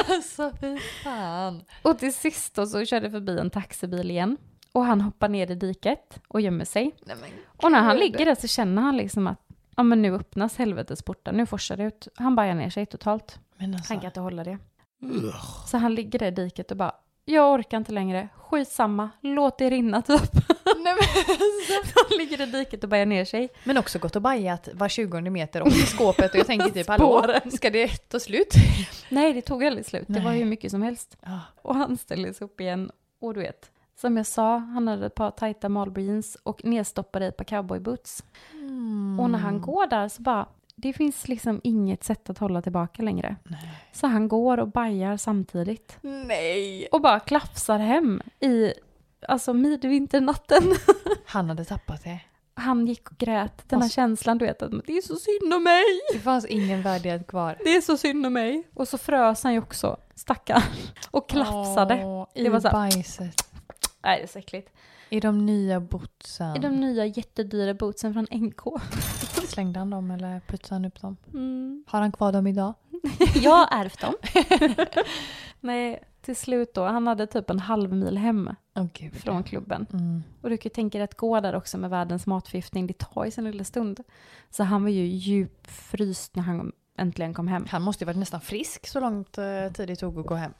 [0.09, 1.65] Alltså fy fan.
[1.83, 4.37] Och till sist då så körde förbi en taxibil igen.
[4.73, 6.95] Och han hoppar ner i diket och gömmer sig.
[7.07, 7.17] Nej.
[7.57, 9.41] Och när han ligger där så känner han liksom att
[9.77, 12.09] ja, men nu öppnas helvetesporten, nu forsar det ut.
[12.15, 13.39] Han bajar ner sig totalt.
[13.61, 13.93] Alltså.
[13.93, 14.59] Han kan inte hålla det.
[15.67, 16.95] Så han ligger där i diket och bara,
[17.29, 20.33] jag orkar inte längre, skitsamma, låt det rinna typ.
[20.65, 21.25] Nej men.
[21.95, 23.49] han ligger i diket och bajar ner sig.
[23.65, 26.89] Men också gått och bajat var 20 meter och i skåpet och jag tänker typ
[26.89, 28.55] hallå, ska det ta slut?
[29.09, 30.39] Nej, det tog aldrig slut, det var Nej.
[30.39, 31.17] hur mycket som helst.
[31.21, 31.41] Ja.
[31.63, 33.71] Och han ställer sig upp igen och du vet,
[34.01, 38.25] som jag sa, han hade ett par tajta Marlboro jeans och nedstoppade ett par cowboyboots.
[39.21, 40.47] Och när han går där så bara,
[40.77, 43.37] det finns liksom inget sätt att hålla tillbaka längre.
[43.45, 43.71] Nej.
[43.93, 45.99] Så han går och bajar samtidigt.
[46.01, 46.87] Nej.
[46.93, 48.73] Och bara klafsar hem i,
[49.29, 50.63] alltså midvinternatten.
[51.27, 52.21] Han hade tappat det.
[52.55, 55.63] Han gick och grät, den här känslan du vet, att det är så synd om
[55.65, 55.85] mig.
[56.13, 57.57] Det fanns ingen värdighet kvar.
[57.65, 58.63] Det är så synd om mig.
[58.75, 60.63] Och så frös han ju också, stackarn.
[61.11, 62.05] Och klafsade.
[62.05, 63.35] Åh, Det var så här- bajset.
[64.05, 64.71] Nej, det är så äckligt.
[65.11, 66.57] I de nya bootsen.
[66.57, 68.61] I de nya jättedyra bootsen från NK.
[69.49, 71.17] Slängde han dem eller putsade han upp dem?
[71.35, 71.85] Mm.
[71.87, 72.75] Har han kvar dem idag?
[73.35, 74.15] Jag har ärvt dem.
[75.61, 76.85] Nej, till slut då.
[76.85, 78.51] Han hade typ en halv mil hem
[78.93, 79.15] gud.
[79.15, 79.87] från klubben.
[79.93, 80.23] Mm.
[80.43, 83.25] Och du kan ju tänka dig att gå där också med världens matförgiftning, det tar
[83.25, 84.01] ju sin lilla stund.
[84.51, 87.67] Så han var ju djupfryst när han äntligen kom hem.
[87.71, 90.53] Han måste ju varit nästan frisk så långt eh, tid det tog att gå hem.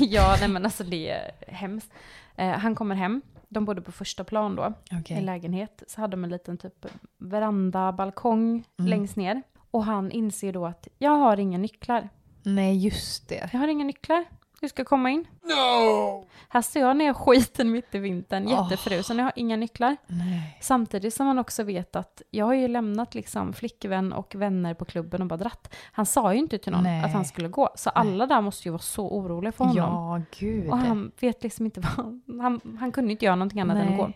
[0.00, 1.90] ja, nej men alltså det är hemskt.
[2.36, 5.82] Eh, han kommer hem, de bodde på första plan då, i en lägenhet.
[5.86, 6.86] Så hade de en liten typ
[7.18, 8.90] veranda, balkong Mm.
[8.90, 9.42] längst ner.
[9.70, 12.08] Och han inser då att jag har inga nycklar.
[12.42, 13.48] Nej, just det.
[13.52, 14.24] Jag har inga nycklar.
[14.60, 15.24] Du ska komma in.
[15.42, 16.26] No!
[16.48, 19.96] Här står jag ner skiten mitt i vintern, jättefrusen, jag har inga nycklar.
[20.06, 20.58] Nej.
[20.60, 24.84] Samtidigt som han också vet att jag har ju lämnat liksom flickvän och vänner på
[24.84, 25.74] klubben och bara dratt.
[25.92, 27.04] Han sa ju inte till någon Nej.
[27.04, 27.70] att han skulle gå.
[27.74, 29.76] Så alla där måste ju vara så oroliga för honom.
[29.76, 30.68] Ja, gud.
[30.70, 34.00] Och han vet liksom inte vad, han, han kunde inte göra någonting annat än Nej.
[34.00, 34.12] att gå.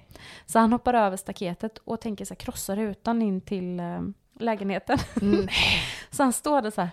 [0.47, 4.01] Så han hoppar över staketet och tänker så här, krossa rutan in till eh,
[4.39, 4.99] lägenheten.
[6.11, 6.91] Så han står där så här,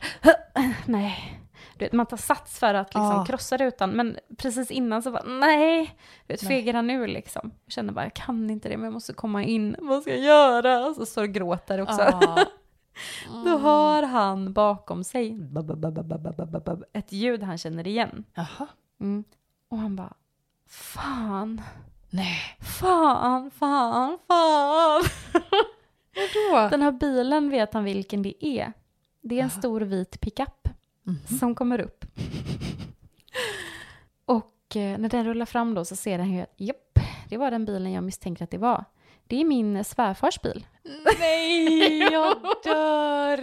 [0.85, 1.39] nej.
[1.77, 3.25] Du vet, man tar sats för att liksom Ah.
[3.25, 5.95] krossa rutan, men precis innan så bara, nej.
[6.27, 6.49] Du vet, Nej.
[6.49, 7.51] fegar han ur liksom.
[7.65, 9.75] Jag känner bara, jag kan inte det, men jag måste komma in.
[9.79, 10.85] Vad ska jag göra?
[10.87, 12.01] Och så står och gråter också.
[12.01, 12.45] Ja.
[13.45, 15.37] Då hör han bakom sig
[16.93, 18.23] ett ljud han känner igen.
[18.33, 18.67] Jaha.
[19.01, 19.23] Mm.
[19.69, 20.13] Och han bara,
[20.67, 21.61] fan,
[22.09, 22.37] Nej.
[22.79, 25.03] fan, fan, fan.
[26.15, 26.69] Vadå?
[26.71, 28.73] Den här bilen vet han vilken det är.
[29.21, 29.59] Det är en Jaha.
[29.59, 30.67] stor vit pickup
[31.09, 31.37] Mhm.
[31.39, 32.05] som kommer upp.
[34.25, 36.99] Och eh, när den rullar fram då så ser han ju att japp,
[37.29, 38.85] det var den bilen jag misstänkte att det var.
[39.27, 40.65] Det är min svärfars bil.
[41.19, 43.37] Nej, jag dör.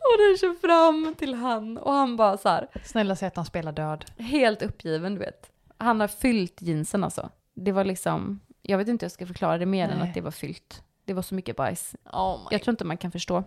[0.00, 3.44] Och den kör fram till han och han bara så här, Snälla säg att han
[3.44, 4.04] spelar död.
[4.18, 5.50] helt uppgiven du vet.
[5.78, 7.30] Han har fyllt jeansen alltså.
[7.54, 10.08] Det var liksom, jag vet inte hur jag ska förklara det mer än Nej.
[10.08, 10.82] att det var fyllt.
[11.04, 11.94] Det var så mycket bajs.
[12.12, 13.44] Oh Jag tror inte man kan förstå.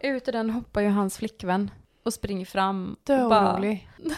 [0.00, 1.70] Ut ur den hoppar ju hans flickvän
[2.02, 2.96] och springer fram.
[3.04, 3.88] Dö och bara, orolig.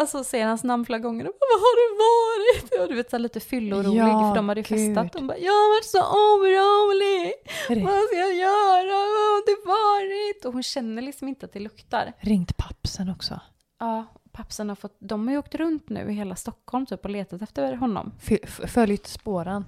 [0.00, 1.24] Alltså säger hans namn flera gånger.
[1.26, 2.82] Och bara, Vad har du varit?
[2.82, 4.96] Och du vet så lite fyllorolig Ja, för de hade ju gud.
[4.96, 5.12] festat.
[5.12, 7.32] De bara, jag har varit så orolig.
[7.84, 8.92] Vad ska jag göra?
[8.92, 10.44] Vad har det varit?
[10.44, 12.12] Och hon känner liksom inte att det luktar.
[12.20, 13.40] ringt pappsen också?
[13.80, 17.10] Ja, pappsen har fått, de har ju åkt runt nu i hela Stockholm typ och
[17.10, 18.12] letat efter honom.
[18.42, 19.64] F- följt spåren.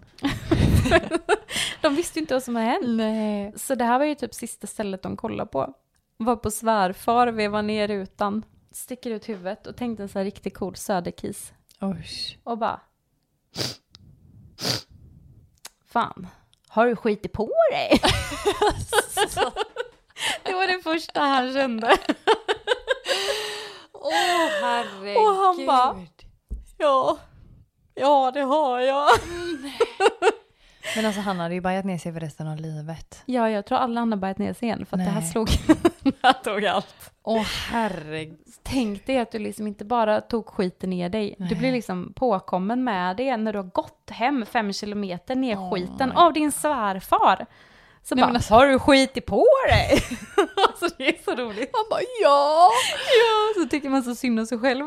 [1.83, 2.87] De visste ju inte vad som har hänt.
[2.87, 3.53] Nej.
[3.57, 5.75] Så det här var ju typ sista stället de kollade på.
[6.25, 10.55] Var på svärfar, vevar ner rutan, sticker ut huvudet och tänkte en så här riktigt
[10.57, 11.53] cool söderkis.
[11.83, 12.39] Usch.
[12.45, 12.81] Och bara...
[15.87, 16.27] Fan,
[16.69, 17.91] har du skitit på dig?
[20.45, 21.87] det var det första han kände.
[23.93, 24.13] Åh
[24.63, 25.17] herregud.
[25.17, 26.07] Och han bara-
[26.79, 27.19] Ja,
[27.95, 29.09] ja det har jag.
[30.97, 33.23] Men alltså han hade ju bajat ner sig för resten av livet.
[33.27, 35.31] Ja, jag tror alla andra bajat ner sig igen för att det här Nej.
[35.31, 35.49] slog...
[36.23, 37.11] här tog allt.
[37.23, 38.39] Åh herregud.
[38.63, 41.55] Tänk dig att du liksom inte bara tog skiten ner dig, du Nej.
[41.55, 46.13] blir liksom påkommen med det när du har gått hem fem kilometer ner Oh skiten
[46.13, 47.47] av din svärfar.
[48.03, 49.91] Så Nej, bara, alltså- har du skitit på dig?
[50.69, 51.71] alltså det är så roligt.
[51.73, 52.71] Han bara ja.
[52.97, 54.85] Ja, så tycker man så synd om sig själv.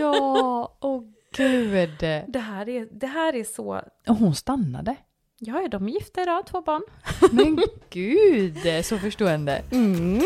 [0.00, 1.02] Ja, åh
[1.36, 1.98] gud.
[2.28, 3.80] Det här är, det här är så...
[4.08, 4.96] Och hon stannade.
[5.38, 6.82] Ja, ja, de är gifta idag, två barn.
[7.32, 9.62] Men gud, så förstående.
[9.72, 10.22] Mm.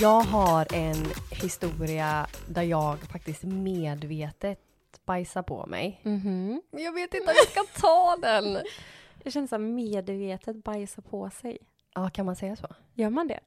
[0.00, 4.58] Jag har en historia där jag faktiskt medvetet
[5.06, 6.00] bajsar på mig.
[6.02, 6.62] Mhm.
[6.70, 8.58] Men jag vet inte om jag ska ta den.
[9.22, 11.58] Jag känner så här medvetet bajsa på sig.
[11.94, 12.68] Ja, kan man säga så?
[12.94, 13.40] Gör man det?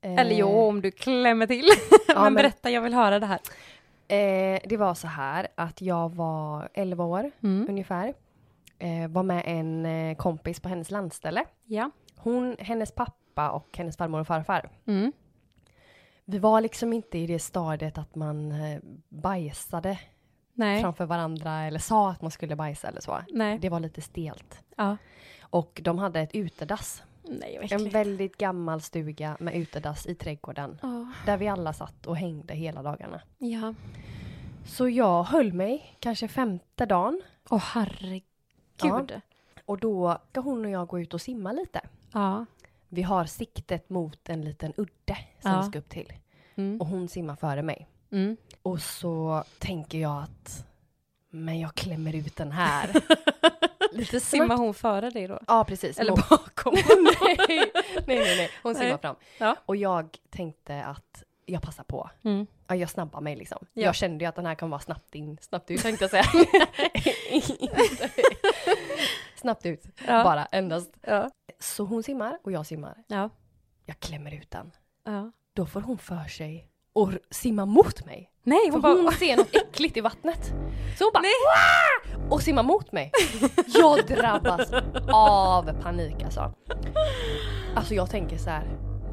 [0.00, 1.68] Eh, Eller jo, om du klämmer till.
[2.08, 3.40] men, men- berätta, jag vill höra det här.
[4.08, 7.66] Eh, det var så här att jag var 11 år Mm.
[7.68, 8.14] ungefär.
[8.78, 11.44] Eh, var med en eh, kompis på hennes landställe.
[11.64, 11.90] Ja.
[12.16, 14.70] Hon, hennes pappa och hennes farmor och farfar.
[14.86, 15.12] Mm.
[16.24, 19.98] Vi var liksom inte i det stadiet att man eh, bajsade
[20.52, 20.80] Nej.
[20.82, 23.18] framför varandra eller sa att man skulle bajsa eller så.
[23.30, 23.58] Nej.
[23.58, 24.62] Det var lite stelt.
[24.76, 24.96] Ja.
[25.42, 27.02] Och de hade ett utedass.
[27.24, 27.94] Nej, vad En äckligt.
[27.94, 30.78] väldigt gammal stuga med utedass i trädgården.
[30.82, 31.06] Ja.
[31.26, 33.20] Där vi alla satt och hängde hela dagarna.
[33.38, 33.74] Ja.
[34.66, 37.22] Så jag höll mig kanske femte dagen.
[37.50, 38.22] Åh herregud.
[38.82, 39.06] Ja.
[39.10, 39.20] Ja.
[39.66, 41.80] Och då ska hon och jag gå ut och simma lite.
[42.12, 42.46] ja.
[42.88, 45.60] Vi har siktet mot en liten udde som Ja.
[45.62, 46.12] vi ska upp till.
[46.54, 46.80] Mm.
[46.80, 47.88] Och hon simmar före mig.
[48.10, 48.36] Mm.
[48.62, 50.66] Och så tänker jag att,
[51.30, 52.90] men jag klämmer ut den här.
[53.94, 55.40] Lite Simmar hon före dig då?
[55.46, 55.98] Ja, precis.
[55.98, 56.74] Eller Hon- bakom?
[57.28, 57.72] nej, nej,
[58.06, 58.50] nej, nej.
[58.62, 58.98] Hon simmar Nej.
[58.98, 59.16] fram.
[59.38, 59.56] Ja.
[59.66, 62.10] Och jag tänkte att jag passar på.
[62.24, 62.46] Mm.
[62.66, 63.66] Ja, jag snabbar mig liksom.
[63.72, 63.82] Ja.
[63.82, 66.24] Jag kände ju att den här kan vara snabbt in, snabbt ut tänkte jag säga.
[69.36, 70.24] snabbt ut, Ja.
[70.24, 70.90] bara endast.
[71.00, 71.30] Ja.
[71.58, 73.04] Så hon simmar och jag simmar.
[73.06, 73.30] Ja.
[73.86, 74.72] Jag klämmer ut den.
[75.04, 75.32] ja.
[75.52, 78.30] Då får hon för sig och simma mot mig.
[78.44, 78.92] Nej, hon bara...
[78.92, 80.42] hon ser något äckligt i vattnet.
[80.98, 83.10] Så hon bara "Wah!" och simmar mot mig.
[83.66, 84.72] Jag drabbas
[85.12, 86.54] av panik alltså.
[87.76, 88.66] Alltså jag tänker så här.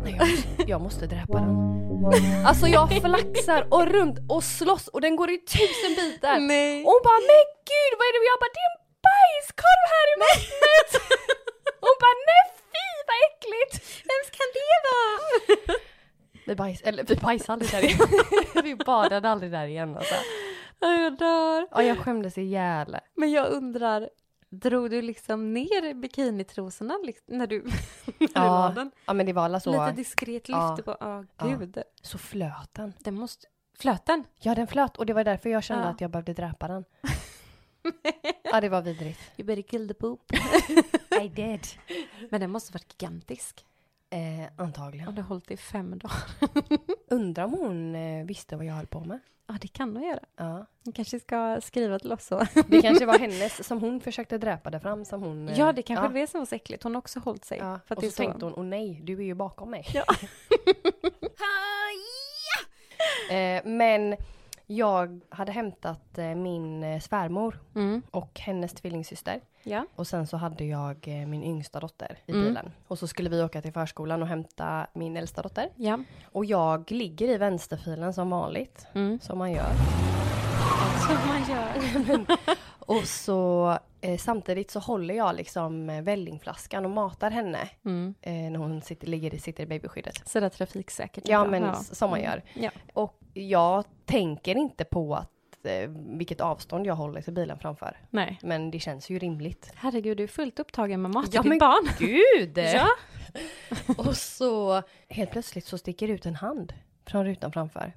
[0.03, 1.71] Nej, jag, måste, jag måste dräpa den.
[2.45, 6.39] Alltså jag flaxar och runt och slåss och den går i tusen bitar.
[6.39, 6.83] Nej.
[6.85, 8.21] Och hon bara men gud vad är det?
[8.23, 10.91] Och jag bara det är en bajskorv här i vattnet.
[11.85, 13.73] Hon bara nej fy vad äckligt.
[14.09, 15.21] Vem kan det vara?
[16.45, 17.99] Vi, bajs, eller, vi bajsade aldrig där igen.
[18.63, 20.15] vi badade aldrig där igen alltså.
[20.79, 21.67] Jag dör.
[21.71, 22.97] Ja jag skämdes ihjäl.
[23.15, 24.09] Men jag undrar,
[24.49, 27.61] drog du liksom ner bikinitrosorna liksom, när du,
[28.05, 28.31] när du la
[28.67, 28.91] Ja, den?
[29.05, 29.71] ja men det var alla så.
[29.71, 30.69] Lite diskret Ja.
[30.69, 31.45] lyfte på, åh Ja.
[31.57, 31.77] gud.
[32.01, 32.93] Så flöt den.
[32.99, 33.47] Den måste,
[33.79, 34.23] flöten?
[34.39, 35.89] Ja den flöt och det var därför jag kände Ja.
[35.89, 36.85] att jag behövde dräpa den.
[38.43, 39.19] ja det var vidrigt.
[39.37, 40.19] You better kill the poop.
[41.21, 41.67] I did.
[42.29, 43.65] Men den måste varit gigantisk.
[44.13, 45.15] Eh, antagligen.
[45.15, 46.23] Det har hållit i fem dagar.
[47.09, 49.19] Undrar om hon eh, visste vad jag höll på med.
[49.47, 50.19] Ja, det kan hon göra.
[50.37, 50.65] Ja.
[50.83, 52.45] Hon kanske ska skriva till oss så.
[52.67, 55.49] Det kanske var hennes som hon försökte dräpa det fram som hon...
[55.49, 56.11] eh, Ja, det kanske ja.
[56.21, 56.83] det som var så äckligt.
[56.83, 57.57] Hon har också hållit sig.
[57.57, 57.79] Ja.
[57.85, 59.85] För att och så, är tänkte hon, åh nej, du är ju bakom mig.
[59.93, 60.03] Ja.
[63.35, 64.15] eh, men
[64.67, 68.01] jag hade hämtat eh, min eh, svärmor Mm.
[68.11, 69.41] och hennes tvillingsyster.
[69.63, 69.85] Ja.
[69.95, 72.43] Och sen så hade jag eh, min yngsta dotter i Mm.
[72.43, 72.71] bilen.
[72.87, 75.69] Och så skulle vi åka till förskolan och hämta min äldsta dotter.
[75.75, 75.99] Ja.
[76.31, 79.19] Och jag ligger i vänsterfilen som vanligt, Mm.
[79.19, 79.71] som man gör.
[81.07, 82.37] Som man gör.
[82.85, 88.13] Och så eh, samtidigt så håller jag liksom eh, vällingflaskan och matar henne Mm.
[88.21, 90.27] eh, när hon sitter, ligger, sitter i babyskyddet.
[90.27, 91.27] Sådär trafiksäkert.
[91.27, 92.41] Ja men s- som man gör.
[92.53, 92.69] Ja.
[92.93, 95.29] Och jag tänker inte på att
[96.17, 97.97] vilket avstånd jag håller till bilen framför.
[98.09, 98.39] Nej.
[98.41, 99.71] Men det känns ju rimligt.
[99.75, 101.89] Herregud, du är fullt upptagen med mat till Ja, ditt men barn.
[101.99, 102.57] Gud!
[102.75, 102.87] Ja.
[103.97, 106.73] Och så helt plötsligt så sticker ut en hand
[107.05, 107.93] från rutan framför.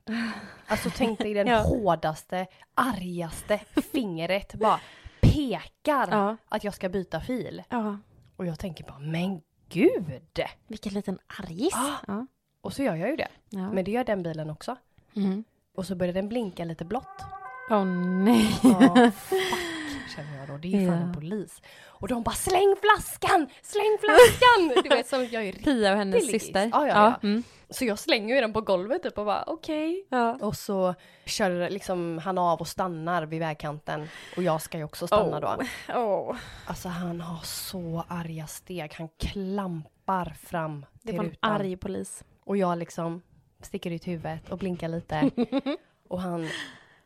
[0.66, 1.58] Alltså tänk dig den Ja.
[1.58, 3.60] hårdaste, argaste
[3.92, 4.80] fingret bara
[5.20, 6.36] pekar Ja.
[6.48, 7.62] att jag ska byta fil.
[7.70, 7.98] ja.
[8.36, 10.20] Och jag tänker bara, men gud!
[10.66, 11.74] Vilken liten argis.
[11.74, 11.92] Ah.
[12.06, 12.26] Ja.
[12.60, 13.28] Och så gör jag ju det.
[13.50, 14.76] Men det gör den bilen också.
[15.16, 15.44] Mm.
[15.74, 17.22] Och så börjar den blinka lite blått.
[17.70, 18.60] Åh nej.
[18.62, 19.38] Ja, fuck,
[20.16, 20.56] känner jag då.
[20.56, 21.02] Det är ju fan Ja.
[21.02, 21.62] en polis.
[21.86, 23.46] Och de bara, släng flaskan!
[23.62, 24.82] Släng flaskan!
[24.82, 26.70] Du vet, som jag är Pia och hennes syster.
[26.72, 27.14] Ja, ja, ja.
[27.22, 27.42] Mm.
[27.70, 30.06] Så jag slänger ju den på golvet typ och bara, okej.
[30.08, 30.38] ja.
[30.40, 30.94] Och så
[31.26, 34.08] kör liksom han av och stannar vid vägkanten.
[34.36, 35.56] Och jag ska ju också stanna då.
[35.94, 36.36] Åh.
[36.66, 38.94] Alltså han har så arga steg.
[38.94, 41.50] Han klampar fram Det till var en rutan.
[41.52, 42.24] arg polis.
[42.44, 43.22] Och jag liksom
[43.60, 45.30] sticker ut huvudet och blinkar lite.
[46.08, 46.48] och han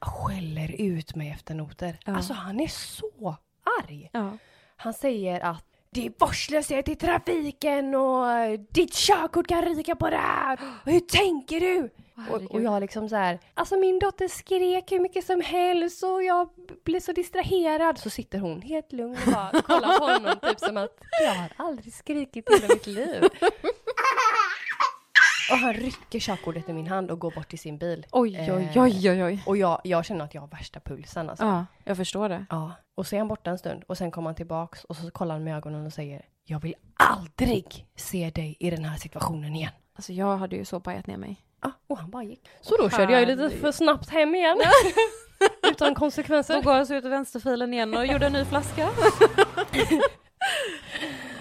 [0.00, 1.98] skäller ut mig efter noter.
[2.04, 2.16] Ja.
[2.16, 3.36] Alltså han är så
[3.82, 4.10] arg.
[4.12, 4.38] Ja.
[4.76, 8.26] Han säger att det är vårdslöshet i trafiken och
[8.70, 10.58] ditt körkort kan ryka på det här.
[10.84, 11.90] Hur tänker du?
[12.30, 16.22] Och, och jag liksom så här, alltså min dotter skrek hur mycket som helst och
[16.22, 16.48] jag
[16.84, 17.98] blev så distraherad.
[17.98, 21.52] Så sitter hon helt lugn och bara kollar på honom typ som att jag har
[21.56, 23.22] aldrig skrikit i hela mitt liv.
[25.50, 28.06] Och han rycker körkortet i min hand och går bort till sin bil.
[28.12, 29.42] Oj, oj, Eh, oj, oj, oj.
[29.46, 31.44] Och jag, jag känner att jag har värsta pulsen alltså.
[31.44, 32.46] Ja, jag förstår det.
[32.50, 35.10] Ja, och så är han borta en stund och sen kommer han tillbaks och så
[35.10, 39.54] kollar han med ögonen och säger Jag vill aldrig se dig i den här situationen
[39.56, 39.72] igen.
[39.94, 41.36] Alltså jag hade ju så pajat ner mig.
[41.62, 42.48] Ja, och han bara gick.
[42.60, 44.58] Så då körde jag ju lite för snabbt hem igen.
[45.70, 46.54] Utan konsekvenser.
[46.54, 48.88] Då gav jag sig ut i vänsterfilen igen och gjorde en ny flaska.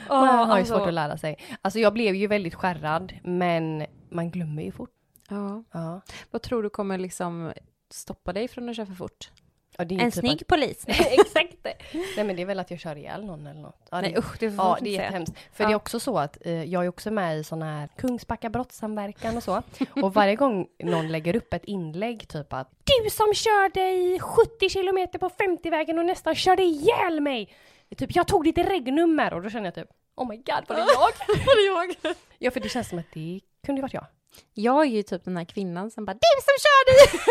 [0.10, 1.38] Han har ju alltså- svårt att lära sig.
[1.62, 4.90] Alltså jag blev ju väldigt skärrad men man glömmer ju fort.
[5.30, 5.64] Ja.
[5.72, 6.02] Ja.
[6.32, 7.52] Vad tror du kommer liksom
[7.90, 9.32] stoppa dig från att köra för fort?
[9.78, 10.86] Ja, det är ju En typ snygg polis.
[10.88, 11.00] Att...
[11.00, 11.74] Exakt det.
[12.16, 13.88] Nej men det är väl att jag kör ihjäl någon eller något.
[13.92, 14.20] Ja, Nej det...
[14.20, 15.34] usch, det får Ja, man det är jättehemskt.
[15.54, 15.68] För Ja.
[15.68, 19.38] det är också så att eh, jag är också med i sån här Kungsbacka brottssamverkan
[19.38, 19.62] och så.
[20.02, 24.70] Och varje gång någon lägger upp ett inlägg typ att Du som körde i 70
[24.70, 27.50] kilometer på 50-vägen och nästan körde ihjäl mig!
[27.98, 30.82] Typ, jag tog ditt regnummer och då känner jag typ Oh my god, var det
[30.82, 31.38] jag?
[31.46, 32.16] Var det jag?
[32.40, 34.06] ja, för det känns som att det kunde ju varit jag.
[34.54, 37.24] Jag är ju typ den här kvinnan som bara Du som körde!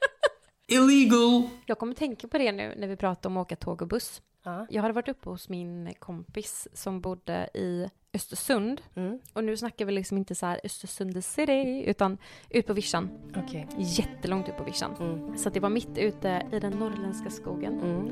[0.71, 1.49] Illegal!
[1.67, 4.23] Jag kommer tänka på det nu när vi pratar om att åka tåg och buss.
[4.43, 4.67] Ja.
[4.71, 8.81] Jag hade varit uppe hos min kompis som bodde i Östersund.
[8.95, 9.19] Mm.
[9.33, 12.19] Och nu snackar vi liksom inte så här Östersund city, utan
[12.51, 13.11] ut på vischan.
[13.37, 13.69] Okej.
[13.79, 14.95] Jättelångt ut på vischan.
[15.01, 15.39] Mm.
[15.39, 17.81] Så att det var mitt ute i den norrländska skogen.
[17.81, 18.11] Mm.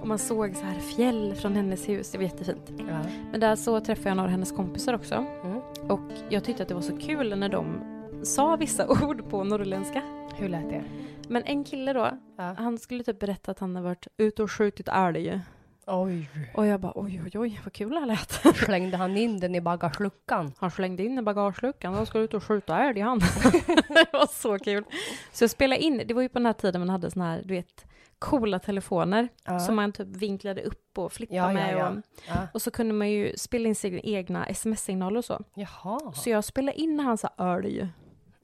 [0.00, 2.72] Och man såg så här fjäll från hennes hus, det var jättefint.
[2.78, 3.04] Ja.
[3.30, 5.14] Men där så träffade jag några av hennes kompisar också.
[5.14, 5.60] Mm.
[5.90, 7.93] Och jag tyckte att det var så kul när de
[8.24, 10.02] sa vissa ord på norrländska.
[10.36, 10.84] Hur lät det?
[11.28, 12.54] Men en kille då, Ja.
[12.58, 15.40] han skulle typ berätta att han hade varit ute och skjutit älg.
[15.86, 16.30] Oj.
[16.54, 18.30] Och jag bara oj oj oj vad kul det här lät.
[18.56, 20.52] Slängde han in den i bagageluckan?
[20.58, 23.18] Han slängde in i bagageluckan och skulle ut och skjuta älg han.
[23.88, 24.84] det var så kul.
[25.32, 27.42] Så jag spelade in, det var ju på den här tiden man hade såna här,
[27.44, 27.84] du vet,
[28.18, 29.58] coola telefoner Ja.
[29.58, 31.76] som man typ vinklade upp och flippade Ja, med.
[31.78, 31.88] ja.
[32.34, 35.44] Och, och så kunde man ju spela in sina egna sms-signaler och så.
[35.54, 36.12] Jaha.
[36.12, 37.88] Så jag spelade in när han sa älg.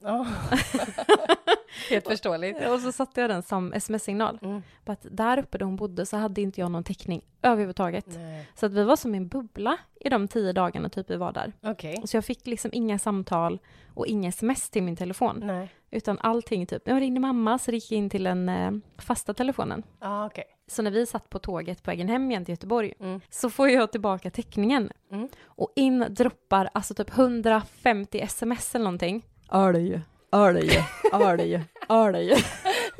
[0.02, 0.26] Ja.
[1.90, 2.68] Helt förståeligt.
[2.68, 4.38] Och så satte jag den som sms-signal.
[4.42, 4.62] Mm.
[4.84, 8.06] På att där uppe där hon bodde så hade inte jag någon täckning överhuvudtaget.
[8.08, 8.48] Nej.
[8.54, 11.52] Så att vi var som en bubbla i de tio dagarna typ vi var där.
[11.62, 12.02] Okej.
[12.04, 13.58] Så jag fick liksom inga samtal
[13.94, 15.40] och inga sms till min telefon.
[15.44, 15.68] Nej.
[15.90, 19.82] Utan allting typ, jag ringde mamma så gick jag in till den eh, fasta telefonen.
[20.00, 20.44] Ja, okej.
[20.66, 23.20] Så när vi satt på tåget på vägen hem igen till Göteborg Mm.
[23.30, 24.90] så får jag tillbaka täckningen.
[25.12, 25.28] Mm.
[25.44, 29.26] Och in droppar alltså typ 150 sms eller någonting.
[29.52, 30.00] Älg,
[30.32, 31.54] älg, älg,
[31.88, 32.32] älg.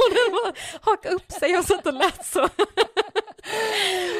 [0.01, 2.45] Och den bara hakade upp sig och satt och lät så.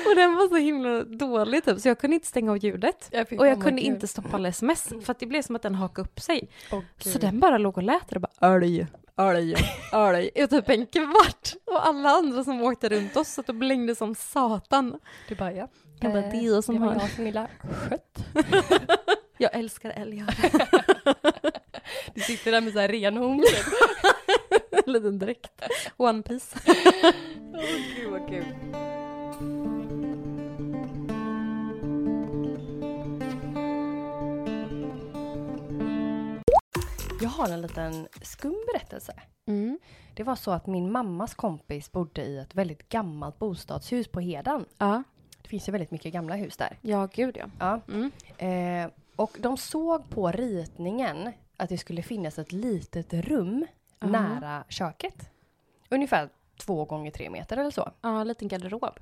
[0.09, 3.09] Och den var så himla dålig typ så jag kunde inte stänga av ljudet.
[3.39, 6.21] Och jag kunde inte stoppa alla sms för det blev som att den hakade upp
[6.21, 6.51] sig.
[6.99, 8.87] Så den bara låg och lät där och bara älg,
[9.19, 9.55] älg,
[9.93, 10.31] älg.
[10.35, 11.55] Jag typ en kvart.
[11.67, 14.99] Och alla andra som åkte runt oss satt och blängde som satan.
[15.29, 15.69] Du bara, ja.
[16.01, 17.51] Jag bara, det är jag som det var har- jag som gillar
[17.89, 18.19] skött.
[19.39, 20.35] Jag älskar älgar.
[22.15, 23.45] Du sitter där med så här renhorn.
[24.87, 25.63] En liten dräkt.
[25.97, 26.57] One piece.
[27.55, 27.61] Åh
[27.97, 28.45] gud vad kul.
[37.23, 39.13] Jag har en liten skum berättelse.
[39.47, 39.79] Mm.
[40.15, 44.65] Det var så att min mammas kompis bodde i ett väldigt gammalt bostadshus på Heden.
[44.79, 45.03] Ja.
[45.43, 46.79] Det finns ju väldigt mycket gamla hus där.
[46.81, 47.47] ja, gud ja.
[47.59, 47.81] Ja.
[47.89, 48.11] Mm.
[48.85, 53.67] Eh, och de såg på ritningen att det skulle finnas ett litet rum
[53.99, 54.07] Ja.
[54.07, 55.31] nära köket.
[55.89, 57.93] Ungefär två gånger tre meter eller så.
[58.01, 58.99] Ja, en liten garderob.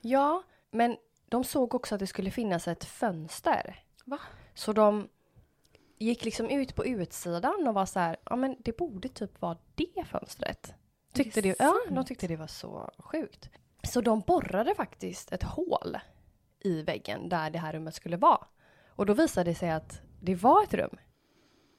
[0.00, 0.96] Ja, men
[1.28, 3.84] de såg också att det skulle finnas ett fönster.
[4.04, 4.18] Va?
[4.54, 5.08] Så de
[5.98, 9.56] gick liksom ut på utsidan och var så här, ja men det borde typ vara
[9.74, 10.74] det fönstret.
[11.12, 13.50] Tyckte det det, ja, de tyckte det var så sjukt.
[13.82, 15.98] Så de borrade faktiskt ett hål
[16.60, 18.46] i väggen där det här rummet skulle vara.
[18.88, 20.96] Och då visade det sig att det var ett rum.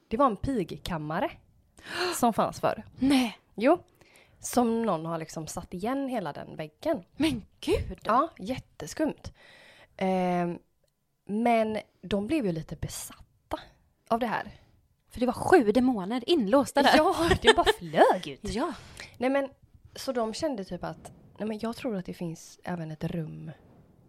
[0.08, 1.30] Det var en pigkammare
[2.14, 2.84] som fanns förr.
[2.98, 3.78] Nej, Jo,
[4.40, 7.04] som någon har liksom satt igen hela den väggen.
[7.16, 7.98] men gud!
[8.02, 9.32] Ja, jätteskumt.
[9.96, 10.58] Ehm,
[11.26, 13.58] men de blev ju lite besatta
[14.08, 14.50] av det här.
[15.10, 16.96] För det var sju demoner inlåsta där.
[16.96, 18.40] Ja, det bara flög ut.
[18.42, 18.72] ja.
[19.18, 19.50] Nej men,
[19.96, 23.50] så de kände typ att, nej men jag tror att det finns även ett rum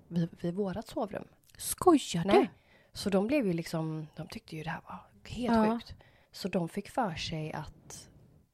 [0.08, 1.28] vid, vid vårat sovrum.
[1.58, 2.28] Skojar du?
[2.30, 2.50] Nej.
[2.94, 5.00] Så de blev ju liksom, de tyckte ju det här var
[5.30, 5.74] helt Ja.
[5.74, 5.94] sjukt.
[6.32, 8.10] Så de fick för sig att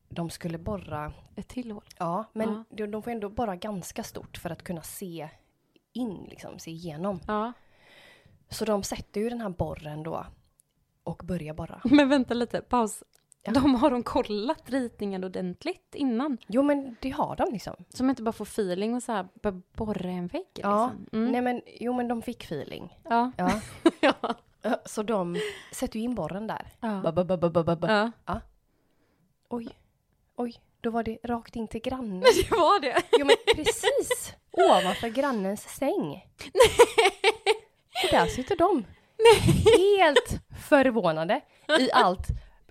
[0.09, 1.84] de skulle borra, Ett till hål.
[1.97, 2.63] ja men Ja.
[2.69, 5.30] de, de får ändå borra ganska stort för att kunna se
[5.93, 7.19] in, liksom se igenom.
[7.28, 7.53] Ja.
[8.49, 10.26] Så de sätter ju den här borren då
[11.03, 11.82] och börjar borra.
[11.91, 13.03] Men vänta lite, paus.
[13.43, 13.51] Ja.
[13.53, 16.38] De har de kollat ritningen ordentligt innan?
[16.47, 17.76] Jo men det har de liksom.
[17.89, 19.28] Så man inte bara får feeling och så här
[19.78, 20.45] borra en vägg?
[20.53, 21.19] Ja, Liksom.
[21.19, 21.32] Mm.
[21.32, 22.99] nej men jo men de fick feeling.
[23.03, 23.32] Ja.
[23.38, 23.51] Ja.
[24.66, 24.82] ja.
[24.86, 25.38] Så de
[25.72, 26.68] sätter ju in borren där.
[26.80, 27.01] Ja.
[27.11, 28.11] Ba, ba, ba, ba.
[28.26, 28.41] ja.
[29.49, 29.68] Oj,
[30.36, 32.20] oj, då var det rakt in till grannen.
[32.49, 33.01] Det var det.
[33.20, 36.11] Jo men precis ovanför grannens säng.
[38.03, 38.86] Och där sitter de.
[39.97, 41.41] Helt förvånade
[41.80, 42.28] i allt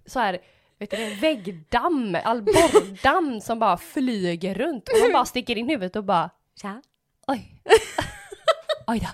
[0.07, 0.39] så här,
[0.79, 4.89] vet du väggdamm, all borrdamm som bara flyger runt.
[4.89, 6.31] Och de bara sticker in huvudet och bara
[6.61, 6.83] Tja.
[7.27, 7.63] oj.
[8.87, 9.09] Oj då.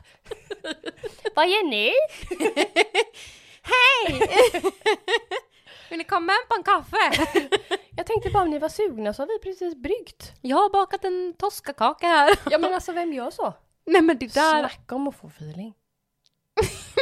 [1.34, 1.92] Vad gör ni?
[5.90, 6.96] Vill ni komma hem på en kaffe?
[7.96, 10.32] Jag tänkte bara om ni var sugna så har vi precis bryggt.
[10.40, 12.38] Jag har bakat en toskakaka här.
[12.50, 13.54] Ja men alltså vem gör så?
[13.86, 14.58] Nej men det där.
[14.68, 15.74] Snacka om att få feeling.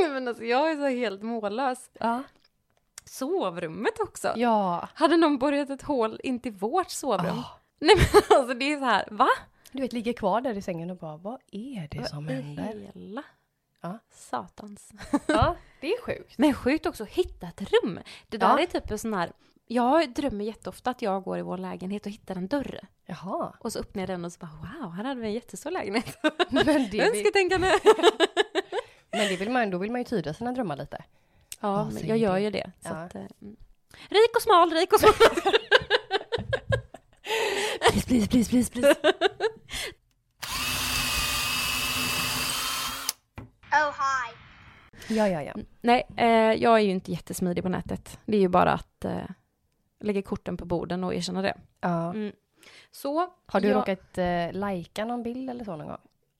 [0.00, 1.90] Men alltså, jag är så helt mållös.
[1.92, 2.22] Ja.
[3.04, 4.32] Sovrummet också.
[4.36, 4.88] Ja.
[4.94, 7.38] Hade någon borrat ett hål in till vårt sovrum?
[7.38, 7.58] Ah.
[7.80, 9.28] Nej men alltså det är så här, va?
[9.72, 12.36] Du vet, ligger kvar där i sängen och bara, vad är det som Vad i
[12.36, 12.90] händer?
[12.94, 13.22] Hela
[13.80, 13.98] Ja.
[14.10, 14.92] satans.
[15.26, 16.38] Ja, det är sjukt.
[16.38, 18.00] Men sjukt också, hitta ett rum.
[18.28, 18.58] Det där Ja.
[18.60, 19.32] är typ en sån här
[19.66, 22.80] Jag drömmer jätteofta att jag går i vår lägenhet och hittar en dörr.
[23.06, 23.52] Jaha.
[23.60, 24.50] Och så öppnar jag den och så bara
[24.80, 26.18] wow, här hade vi en jättestor lägenhet.
[26.50, 27.68] Men det, vill, Önsketänkande!
[29.10, 31.04] men det vill man, då vill man ju tyda sina drömmar lite.
[31.60, 32.40] Ja, säg jag gör det.
[32.40, 32.72] ju det.
[32.82, 32.90] Ja.
[32.90, 33.56] att, eh, mm.
[34.08, 35.12] Rik och smal, rik och smal.
[37.90, 38.94] Please, please, please, please, please.
[43.78, 44.34] Oh, hi.
[45.14, 45.54] Ja, ja, ja.
[45.80, 48.18] Nej, eh, jag är ju inte jättesmidig på nätet.
[48.26, 49.22] Det är ju bara att eh,
[50.00, 51.54] lägga korten på borden och erkänna det.
[51.80, 52.10] ja.
[52.14, 52.32] Mm.
[52.90, 55.98] Så, Har du jag, råkat eh, lajka någon bild eller så någon gång?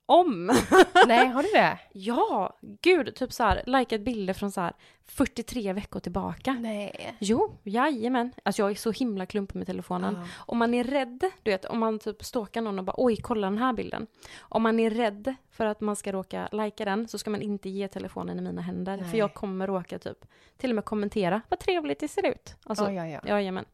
[0.08, 0.46] Om?
[1.06, 1.78] Nej, har du det?
[1.92, 4.72] ja, gud, typ så här, likat bilder från så här
[5.04, 6.52] 43 veckor tillbaka.
[6.52, 7.16] Nej.
[7.18, 8.32] Jo, jajamän.
[8.42, 10.14] Alltså jag är så himla klumpig med telefonen.
[10.14, 10.26] Ja.
[10.36, 13.50] Om man är rädd, du vet, om man typ stalkar någon och bara oj, kolla
[13.50, 14.06] den här bilden.
[14.38, 17.68] Om man är rädd för att man ska råka lajka den så ska man inte
[17.68, 18.96] ge telefonen i mina händer.
[18.96, 19.10] Nej.
[19.10, 20.24] För jag kommer råka typ
[20.56, 22.56] till och med kommentera, vad trevligt det ser ut.
[22.64, 23.28] Alltså, ja, ja, ja.
[23.28, 23.64] jajamän.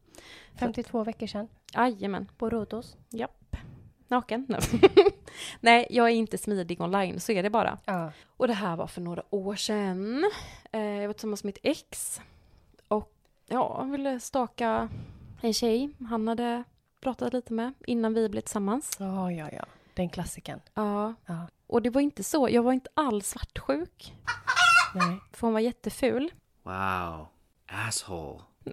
[0.59, 1.47] 52 veckor sedan.
[1.73, 2.29] Jajamän.
[2.37, 2.97] På Rhodos.
[3.09, 3.55] Japp.
[4.07, 4.45] Naken?
[4.49, 4.59] Nej.
[5.59, 7.77] Nej, jag är inte smidig online, så är det bara.
[7.85, 8.11] Ja.
[8.37, 10.31] Och det här var för några år sedan.
[10.71, 12.21] Eh, jag var tillsammans med mitt ex.
[12.87, 13.13] Och
[13.47, 14.89] ja, jag ville staka
[15.41, 16.63] en tjej han hade
[17.01, 18.97] pratat lite med innan vi blev tillsammans.
[18.99, 19.65] Ja, ja, ja.
[19.93, 20.59] Den klassiken.
[20.73, 21.13] Ja.
[21.25, 21.47] Ja.
[21.67, 24.13] Och det var inte så, jag var inte alls svartsjuk.
[24.95, 25.19] Nej.
[25.31, 26.31] För hon var jätteful.
[26.63, 27.27] Wow.
[27.67, 28.39] Asshole.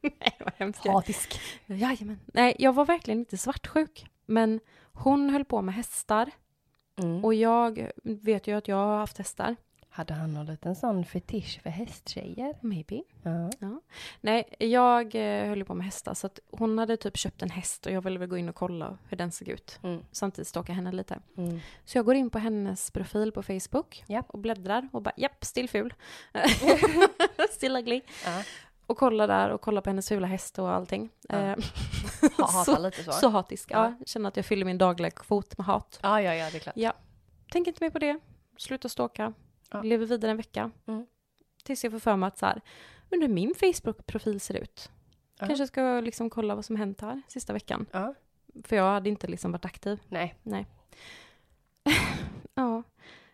[0.00, 0.86] Nej, vad hemskt.
[0.86, 1.40] Hatisk.
[1.66, 2.20] Jajamän.
[2.26, 4.06] Nej, jag var verkligen inte svartsjuk.
[4.26, 4.60] Men
[4.92, 6.30] hon höll på med hästar.
[6.98, 7.24] Mm.
[7.24, 9.56] Och jag vet ju att jag har haft hästar.
[9.96, 12.54] Hade han någon liten sån fetisch för hästtjejer?
[12.60, 13.02] Maybe.
[13.22, 13.80] Ja.
[14.20, 17.86] Nej, jag eh, höll på med hästar så att hon hade typ köpt en häst
[17.86, 19.78] och jag ville väl gå in och kolla hur den såg ut.
[19.82, 20.02] Mm.
[20.12, 21.18] Samtidigt stalka henne lite.
[21.36, 21.60] Mm.
[21.84, 24.22] Så jag går in på hennes profil på Facebook Ja.
[24.26, 25.94] och bläddrar och bara japp, still ful.
[27.50, 28.00] still ugly.
[28.24, 28.42] Ja.
[28.86, 31.10] Och kollar där och kollar på hennes fula häst och allting.
[31.28, 31.36] Ja.
[31.36, 31.56] Eh,
[32.64, 33.12] så, lite så.
[33.12, 33.70] så hatisk.
[33.70, 33.84] Ja.
[33.84, 33.94] Ja.
[33.98, 35.98] Jag känner att jag fyller min dagliga kvot med hat.
[36.02, 36.76] Ja, ja, ja, det är klart.
[36.76, 36.92] Ja.
[37.50, 38.18] Tänk inte mer på det.
[38.56, 39.32] Sluta stalka.
[39.70, 39.82] Ja.
[39.82, 40.70] Lever vidare en vecka.
[40.86, 41.06] Mm.
[41.64, 42.60] Tills jag får för mig att så här,
[43.10, 44.90] undrar hur min Facebook-profil ser ut.
[45.38, 45.46] Ja.
[45.46, 47.86] Kanske ska liksom kolla vad som hänt här sista veckan.
[47.92, 48.14] Ja.
[48.64, 50.00] För jag hade inte liksom varit aktiv.
[50.08, 50.34] Nej.
[52.54, 52.82] Ja.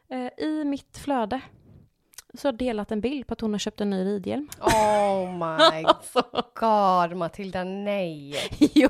[0.08, 1.40] Eh, I mitt flöde
[2.38, 4.48] så har delat en bild på att hon har köpt en ny ridhjälm.
[4.60, 6.22] Oh my Alltså.
[6.54, 8.34] god, Matilda, nej.
[8.74, 8.88] jo,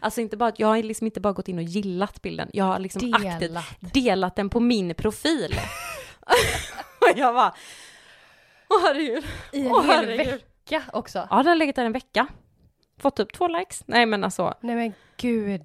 [0.00, 2.50] alltså inte bara jag har liksom inte bara gått in och gillat bilden.
[2.52, 3.64] Jag har liksom aktivt Delat.
[3.80, 5.54] delat den på min profil.
[7.00, 7.54] och jag bara,
[8.70, 9.24] åh herregud.
[9.52, 10.26] I en Åh, hel herregud.
[10.32, 11.18] vecka också.
[11.30, 12.26] Ja, den har legat där en vecka.
[13.00, 13.82] Fått upp två likes.
[13.86, 15.62] Nej men alltså, Nej men gud.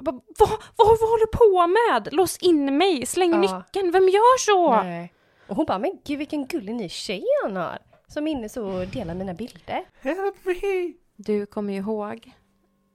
[0.00, 2.14] bara, vad, vad, vad håller du på med?
[2.14, 3.38] Lås in mig, släng Ja.
[3.38, 4.82] nyckeln, vem gör så?
[4.82, 5.12] Nej.
[5.46, 7.78] Och hon bara, men gud vilken gullig ny tjej han har.
[8.06, 9.84] Som inne så delar mina bilder.
[10.00, 10.92] Help me!
[11.16, 12.32] Du kommer ju ihåg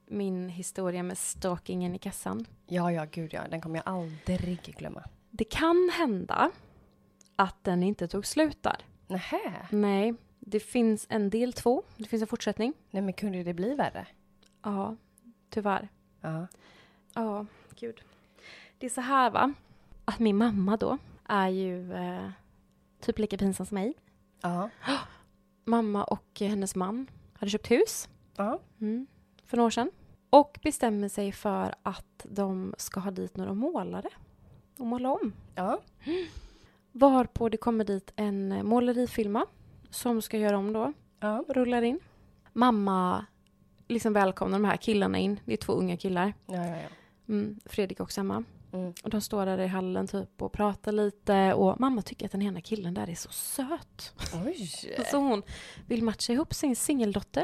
[0.07, 2.45] min historia med stalkingen i kassan.
[2.67, 3.41] Ja, ja, gud ja.
[3.49, 5.03] Den kommer jag aldrig glömma.
[5.31, 6.51] Det kan hända
[7.35, 8.77] att den inte tog slut där.
[9.07, 9.67] Nähä.
[9.71, 11.83] Nej, det finns en del två.
[11.97, 12.73] Det finns en fortsättning.
[12.91, 14.07] Nej men kunde det bli värre?
[14.63, 14.95] Ja,
[15.49, 15.89] tyvärr.
[16.21, 16.47] Ja.
[17.13, 17.45] Ja,
[17.79, 18.01] gud.
[18.77, 19.53] Det är så här va,
[20.05, 22.29] att min mamma då är ju eh,
[22.99, 23.93] typ lika pinsam som mig.
[24.41, 24.69] Ja.
[25.65, 28.59] Mamma och hennes man hade köpt hus Ja.
[28.81, 29.07] mm,
[29.45, 29.91] för några år sedan.
[30.29, 34.09] Och bestämmer sig för att de ska ha dit några målare
[34.77, 35.33] och måla om.
[35.55, 35.79] Ja.
[36.91, 39.45] Varpå det kommer dit en målerifirma
[39.89, 40.93] som ska göra om då.
[41.19, 41.43] Ja.
[41.49, 41.99] Rullar in.
[42.53, 43.25] Mamma
[43.87, 45.39] liksom välkomnar de här killarna in.
[45.45, 46.33] Det är två unga killar.
[46.45, 46.87] Ja, ja.
[47.29, 48.43] Mm, Fredrik också hemma.
[48.71, 48.93] Mm.
[49.03, 52.41] Och de står där i hallen typ och pratar lite och mamma tycker att den
[52.41, 54.13] ena killen där är så söt.
[54.45, 54.69] Oj.
[55.11, 55.43] Så hon
[55.87, 57.43] vill matcha ihop sin singeldotter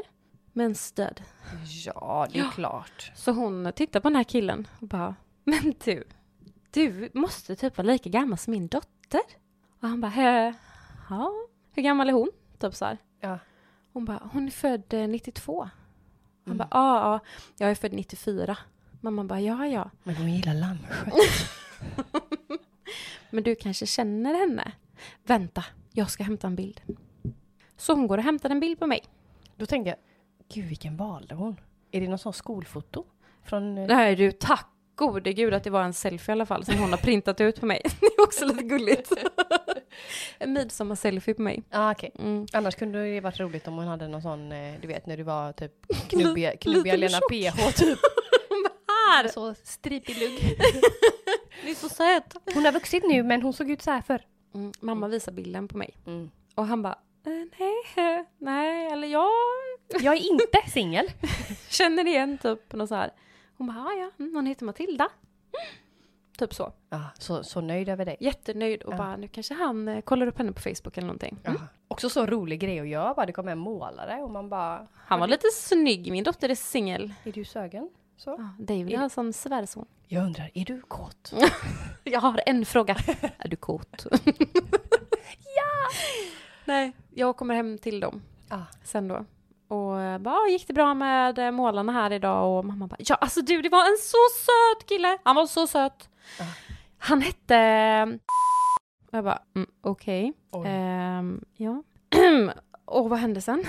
[0.53, 1.21] med en stöd.
[1.85, 2.49] Ja, det är Ja.
[2.51, 3.11] klart.
[3.15, 6.03] Så hon tittar på den här killen och bara, men du,
[6.71, 9.21] du måste typ vara lika gammal som min dotter.
[9.81, 10.53] Och han bara, "Hä,
[11.09, 11.31] ja,
[11.71, 12.31] hur gammal är hon?
[12.59, 12.97] Typ så här.
[13.19, 13.39] Ja.
[13.93, 15.61] Hon bara, hon är född eh, 92.
[15.63, 15.71] Han
[16.45, 16.57] Mm.
[16.57, 17.19] bara, ja, ja,
[17.57, 18.57] jag är född 94.
[19.03, 19.89] Mamma bara, ja, ja.
[20.03, 21.13] Men hon gillar lammkött.
[23.29, 24.71] Men du kanske känner henne?
[25.23, 26.81] Vänta, jag ska hämta en bild.
[27.77, 29.03] Så hon går och hämtar en bild på mig.
[29.55, 29.97] Då tänker jag,
[30.53, 31.59] gud vilken valde hon?
[31.91, 33.05] Är det någon sån skolfoto?
[33.45, 33.77] Från...
[33.77, 36.77] eh, Nej du, tack gode gud att det var en selfie i alla fall som
[36.77, 37.81] hon har printat ut på mig.
[37.99, 39.11] Det är också lite gulligt.
[40.37, 41.63] en midsommar-selfie på mig.
[41.69, 42.11] Ah, okej.
[42.19, 42.47] Mm.
[42.53, 45.23] Annars kunde det varit roligt om hon hade någon sån, eh, du vet när du
[45.23, 45.71] var typ
[46.09, 47.19] knubbiga, knubbiga Lena.
[47.31, 47.99] PH typ.
[49.13, 49.27] Här!
[49.27, 50.57] Så stripig lugg.
[51.65, 52.35] Det är så söt.
[52.53, 54.21] Hon har vuxit nu men hon såg ut så här förr.
[54.55, 54.71] Mm.
[54.79, 55.97] Mamma visar bilden på mig.
[56.07, 56.29] Mm.
[56.55, 56.93] Och han bara,
[57.25, 59.29] eh, nej, nej, eller ja,
[60.01, 61.05] Jag är inte singel.
[61.69, 63.11] Känner igen typ någon så här.
[63.57, 65.09] Hon bara, "Ah, ja, mm, hon heter Matilda.
[66.37, 66.73] Typ så.
[66.89, 68.17] Ja, så, så nöjd över dig.
[68.19, 68.97] Jättenöjd och Ja.
[68.97, 71.37] bara, nu kanske han eh, kollar upp henne på Facebook eller någonting.
[71.43, 71.57] Mm.
[71.61, 71.67] Ja.
[71.87, 74.87] Också så rolig grej att göra, bara det kommer en målare och man bara...
[74.95, 77.13] Han var lite snygg, min dotter är singel.
[77.23, 77.89] Är du sögen?
[78.23, 78.35] Så.
[78.37, 79.85] Ja, David har som svärson.
[80.07, 81.33] Jag undrar, är du kåt?
[82.03, 82.95] Jag har en fråga.
[83.37, 84.05] är du kåt?
[85.55, 85.89] ja!
[86.65, 88.65] Nej, jag kommer hem till dem Ja.
[88.83, 89.25] sen då.
[89.67, 92.57] Och eh, bara, "Ah, gick det bra med eh, målarna här idag?
[92.57, 95.17] Och mamma bara, ja alltså du det var en så söt kille.
[95.23, 96.09] Han var så söt.
[96.39, 96.45] Ja.
[96.97, 98.19] Han hette...
[99.07, 100.33] Och jag bara, mm, okej.
[100.51, 100.63] Oj.
[100.67, 101.83] Ehm, ja.
[102.85, 103.63] och vad hände sen?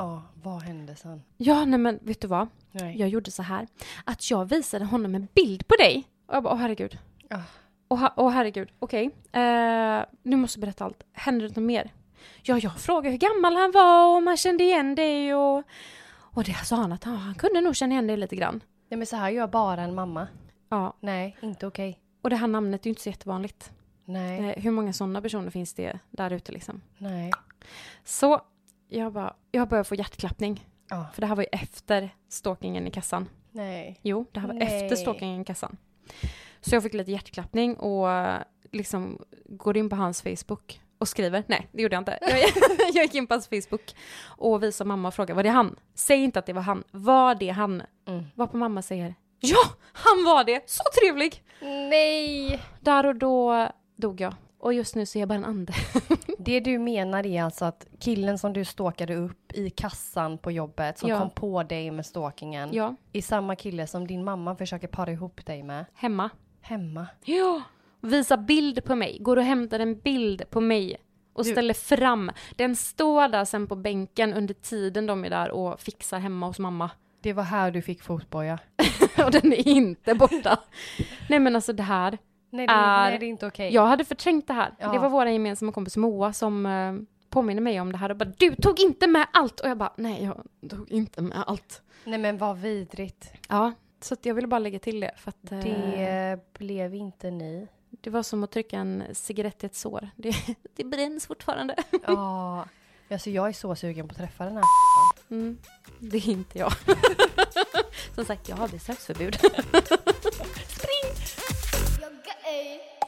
[0.00, 1.22] Ja, vad hände sen?
[1.36, 2.48] Ja, nej men vet du vad?
[2.72, 2.96] Nej.
[2.98, 3.66] Jag gjorde så här.
[4.04, 6.04] Att jag visade honom en bild på dig.
[6.26, 6.98] Och jag bara, åh herregud.
[7.30, 7.38] Ah.
[7.88, 9.04] Åh, åh herregud, okej.
[9.32, 11.02] Eh, nu måste jag berätta allt.
[11.12, 11.90] Hände det något mer?
[12.42, 15.62] Ja, jag frågade hur gammal han var och om han kände igen dig och...
[16.12, 18.60] Och det sa han att han, han kunde nog känna igen dig lite grann.
[18.88, 20.28] Nej men så här gör bara en mamma.
[20.68, 21.98] Ja, Nej, inte okej.
[22.22, 23.72] och det här namnet är ju inte så jättevanligt.
[24.04, 26.80] Nej, Eh, hur många sådana personer finns det där ute liksom?
[26.98, 27.32] nej.
[28.04, 28.40] Så
[28.90, 30.66] jag bara, jag började få hjärtklappning.
[30.88, 31.06] Ja.
[31.14, 33.28] För det här var ju efter stalkingen i kassan.
[33.50, 34.00] Nej.
[34.02, 34.84] Jo, det här var Nej.
[34.84, 35.76] efter stalkingen i kassan.
[36.60, 38.08] Så jag fick lite hjärtklappning och
[38.72, 41.44] liksom går in på hans Facebook och skriver.
[41.46, 42.18] Nej, det gjorde jag inte.
[42.20, 42.30] Jag,
[42.94, 45.76] jag gick in på hans Facebook och visade mamma och frågade, var det han?
[45.94, 46.84] Säg inte att det var han.
[46.90, 47.82] Var det han?
[48.08, 48.24] Mm.
[48.34, 49.58] Varpå mamma säger, ja,
[49.92, 50.70] han var det!
[50.70, 51.42] Så trevlig!
[51.60, 52.60] Nej!
[52.80, 54.34] Där och då dog jag.
[54.60, 55.72] Och just nu ser jag bara en ande.
[56.38, 60.98] Det du menar är alltså att killen som du stalkade upp i kassan på jobbet
[60.98, 61.18] som Ja.
[61.18, 65.46] kom på dig med stalkingen Ja, är samma kille som din mamma försöker para ihop
[65.46, 66.30] dig med hemma.
[66.60, 67.06] hemma.
[67.24, 67.62] Ja.
[68.00, 69.18] Visa bild på mig.
[69.20, 70.96] Går och hämtar en bild på mig
[71.32, 72.30] och Du- ställer fram.
[72.56, 76.58] Den står där sen på bänken under tiden de är där och fixar hemma hos
[76.58, 76.90] mamma.
[77.20, 78.58] Det var här du fick fotboja.
[79.24, 80.58] och den är inte borta.
[81.28, 82.18] nej men alltså det här.
[82.50, 83.74] Nej, det, Är- nej, det är inte okej.
[83.74, 84.74] Jag hade förträngt det här.
[84.78, 84.92] Ja.
[84.92, 86.94] Det var vår gemensamma kompis Moa som eh,
[87.30, 89.60] påminner mig om det här och bara du tog inte med allt.
[89.60, 91.82] Och jag bara nej jag tog inte med allt.
[92.04, 93.32] Nej men vad vidrigt.
[93.48, 97.30] Ja, så att jag ville bara lägga till det för att eh, Det blev inte
[97.30, 97.68] ni.
[97.90, 100.08] det var som att trycka en cigarett i ett sår.
[100.16, 100.34] Det,
[100.76, 101.74] det bränns fortfarande.
[102.06, 102.64] Ja.
[103.10, 104.64] Alltså jag är så sugen på att träffa den här
[105.30, 105.58] Mm,
[105.98, 106.72] det är inte jag.
[108.14, 109.36] Som sagt, jag har besöksförbud.
[112.50, 112.99] A.